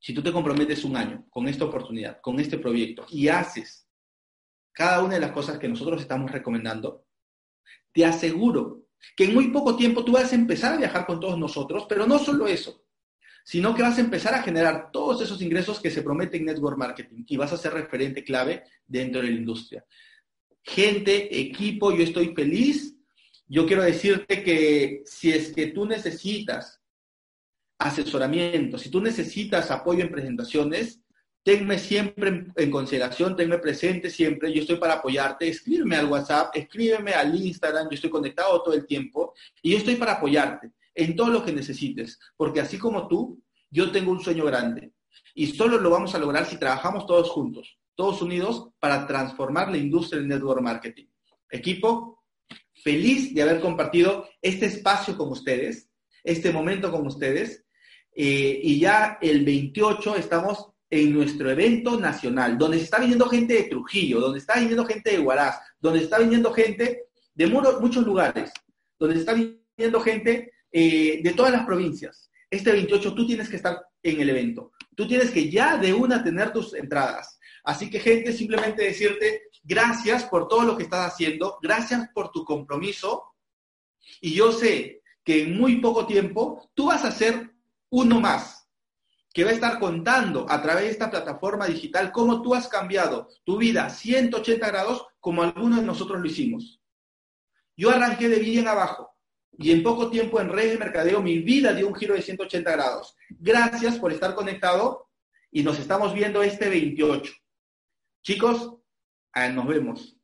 si 0.00 0.14
tú 0.14 0.22
te 0.22 0.32
comprometes 0.32 0.84
un 0.84 0.96
año 0.96 1.26
con 1.28 1.46
esta 1.46 1.64
oportunidad, 1.64 2.20
con 2.20 2.40
este 2.40 2.58
proyecto 2.58 3.06
y 3.10 3.28
haces 3.28 3.86
cada 4.72 5.02
una 5.02 5.14
de 5.14 5.20
las 5.20 5.32
cosas 5.32 5.58
que 5.58 5.68
nosotros 5.68 6.00
estamos 6.00 6.30
recomendando, 6.30 7.06
te 7.92 8.04
aseguro 8.04 8.86
que 9.16 9.24
en 9.24 9.34
muy 9.34 9.48
poco 9.48 9.76
tiempo 9.76 10.04
tú 10.04 10.12
vas 10.12 10.32
a 10.32 10.36
empezar 10.36 10.74
a 10.74 10.78
viajar 10.78 11.06
con 11.06 11.20
todos 11.20 11.38
nosotros, 11.38 11.86
pero 11.88 12.06
no 12.06 12.18
solo 12.18 12.46
eso, 12.46 12.84
sino 13.44 13.74
que 13.74 13.82
vas 13.82 13.98
a 13.98 14.02
empezar 14.02 14.34
a 14.34 14.42
generar 14.42 14.90
todos 14.92 15.22
esos 15.22 15.40
ingresos 15.42 15.80
que 15.80 15.90
se 15.90 16.02
prometen 16.02 16.40
en 16.40 16.46
Network 16.46 16.78
Marketing 16.78 17.24
y 17.26 17.36
vas 17.36 17.52
a 17.52 17.56
ser 17.56 17.72
referente 17.72 18.24
clave 18.24 18.64
dentro 18.86 19.20
de 19.20 19.28
la 19.28 19.34
industria. 19.34 19.84
Gente, 20.62 21.40
equipo, 21.40 21.92
yo 21.92 22.04
estoy 22.04 22.34
feliz. 22.34 22.96
Yo 23.46 23.66
quiero 23.66 23.82
decirte 23.82 24.42
que 24.42 25.02
si 25.04 25.32
es 25.32 25.52
que 25.52 25.68
tú 25.68 25.86
necesitas 25.86 26.80
asesoramiento, 27.78 28.78
si 28.78 28.90
tú 28.90 29.00
necesitas 29.00 29.70
apoyo 29.70 30.02
en 30.02 30.10
presentaciones, 30.10 31.00
tenme 31.42 31.78
siempre 31.78 32.46
en, 32.54 32.70
consideración, 32.70 33.34
tenme 33.34 33.58
presente 33.58 34.10
siempre, 34.10 34.52
yo 34.52 34.60
estoy 34.60 34.76
para 34.76 34.94
apoyarte, 34.94 35.48
escríbeme 35.48 35.96
al 35.96 36.06
WhatsApp, 36.06 36.54
escríbeme 36.54 37.12
al 37.12 37.34
Instagram, 37.34 37.88
yo 37.88 37.94
estoy 37.94 38.10
conectado 38.10 38.62
todo 38.62 38.74
el 38.74 38.86
tiempo 38.86 39.34
y 39.62 39.72
yo 39.72 39.78
estoy 39.78 39.96
para 39.96 40.12
apoyarte 40.12 40.70
en 41.00 41.16
todo 41.16 41.30
lo 41.30 41.44
que 41.44 41.52
necesites, 41.52 42.18
porque 42.36 42.60
así 42.60 42.76
como 42.78 43.08
tú, 43.08 43.42
yo 43.70 43.90
tengo 43.90 44.12
un 44.12 44.20
sueño 44.20 44.44
grande 44.44 44.92
y 45.34 45.46
solo 45.46 45.78
lo 45.78 45.88
vamos 45.88 46.14
a 46.14 46.18
lograr 46.18 46.44
si 46.44 46.58
trabajamos 46.58 47.06
todos 47.06 47.30
juntos, 47.30 47.78
todos 47.94 48.20
unidos 48.20 48.68
para 48.78 49.06
transformar 49.06 49.70
la 49.70 49.78
industria 49.78 50.20
del 50.20 50.28
network 50.28 50.60
marketing. 50.60 51.06
Equipo, 51.50 52.22
feliz 52.74 53.34
de 53.34 53.42
haber 53.42 53.60
compartido 53.60 54.28
este 54.42 54.66
espacio 54.66 55.16
con 55.16 55.30
ustedes, 55.30 55.88
este 56.22 56.52
momento 56.52 56.92
con 56.92 57.06
ustedes 57.06 57.64
eh, 58.14 58.60
y 58.62 58.78
ya 58.78 59.18
el 59.22 59.42
28 59.42 60.16
estamos 60.16 60.68
en 60.90 61.14
nuestro 61.14 61.50
evento 61.50 61.98
nacional, 61.98 62.58
donde 62.58 62.76
se 62.76 62.84
está 62.84 62.98
viniendo 62.98 63.26
gente 63.26 63.54
de 63.54 63.62
Trujillo, 63.64 64.20
donde 64.20 64.40
está 64.40 64.58
viniendo 64.58 64.84
gente 64.84 65.12
de 65.12 65.20
Huaraz, 65.20 65.60
donde 65.78 66.00
está 66.00 66.18
viniendo 66.18 66.52
gente 66.52 67.04
de 67.32 67.46
muchos 67.46 68.04
lugares, 68.04 68.52
donde 68.98 69.16
está 69.16 69.32
viniendo 69.32 70.00
gente 70.00 70.52
eh, 70.72 71.20
de 71.22 71.32
todas 71.32 71.52
las 71.52 71.64
provincias. 71.66 72.30
Este 72.50 72.72
28 72.72 73.14
tú 73.14 73.26
tienes 73.26 73.48
que 73.48 73.56
estar 73.56 73.80
en 74.02 74.20
el 74.20 74.30
evento. 74.30 74.72
Tú 74.94 75.06
tienes 75.06 75.30
que 75.30 75.50
ya 75.50 75.76
de 75.76 75.92
una 75.92 76.22
tener 76.22 76.52
tus 76.52 76.74
entradas. 76.74 77.38
Así 77.64 77.90
que 77.90 78.00
gente, 78.00 78.32
simplemente 78.32 78.84
decirte 78.84 79.42
gracias 79.62 80.24
por 80.24 80.48
todo 80.48 80.62
lo 80.62 80.76
que 80.76 80.84
estás 80.84 81.12
haciendo, 81.12 81.58
gracias 81.62 82.08
por 82.14 82.30
tu 82.30 82.44
compromiso. 82.44 83.24
Y 84.20 84.34
yo 84.34 84.52
sé 84.52 85.02
que 85.24 85.42
en 85.42 85.58
muy 85.58 85.76
poco 85.76 86.06
tiempo 86.06 86.70
tú 86.74 86.86
vas 86.86 87.04
a 87.04 87.12
ser 87.12 87.50
uno 87.90 88.20
más, 88.20 88.68
que 89.32 89.44
va 89.44 89.50
a 89.50 89.54
estar 89.54 89.78
contando 89.78 90.46
a 90.48 90.62
través 90.62 90.84
de 90.84 90.90
esta 90.90 91.10
plataforma 91.10 91.66
digital 91.66 92.10
cómo 92.12 92.42
tú 92.42 92.54
has 92.54 92.68
cambiado 92.68 93.28
tu 93.44 93.58
vida 93.58 93.90
180 93.90 94.66
grados 94.66 95.06
como 95.20 95.42
algunos 95.42 95.80
de 95.80 95.86
nosotros 95.86 96.20
lo 96.20 96.26
hicimos. 96.26 96.80
Yo 97.76 97.90
arranqué 97.90 98.28
de 98.28 98.38
bien 98.38 98.66
abajo 98.68 99.09
y 99.62 99.72
en 99.72 99.82
poco 99.82 100.08
tiempo 100.08 100.40
en 100.40 100.48
redes 100.48 100.72
de 100.72 100.78
mercadeo 100.78 101.20
mi 101.20 101.38
vida 101.40 101.74
dio 101.74 101.86
un 101.86 101.94
giro 101.94 102.14
de 102.14 102.22
180 102.22 102.72
grados. 102.72 103.14
Gracias 103.28 103.98
por 103.98 104.10
estar 104.10 104.34
conectado 104.34 105.10
y 105.50 105.62
nos 105.62 105.78
estamos 105.78 106.14
viendo 106.14 106.42
este 106.42 106.70
28. 106.70 107.30
Chicos, 108.22 108.76
nos 109.52 109.66
vemos. 109.66 110.19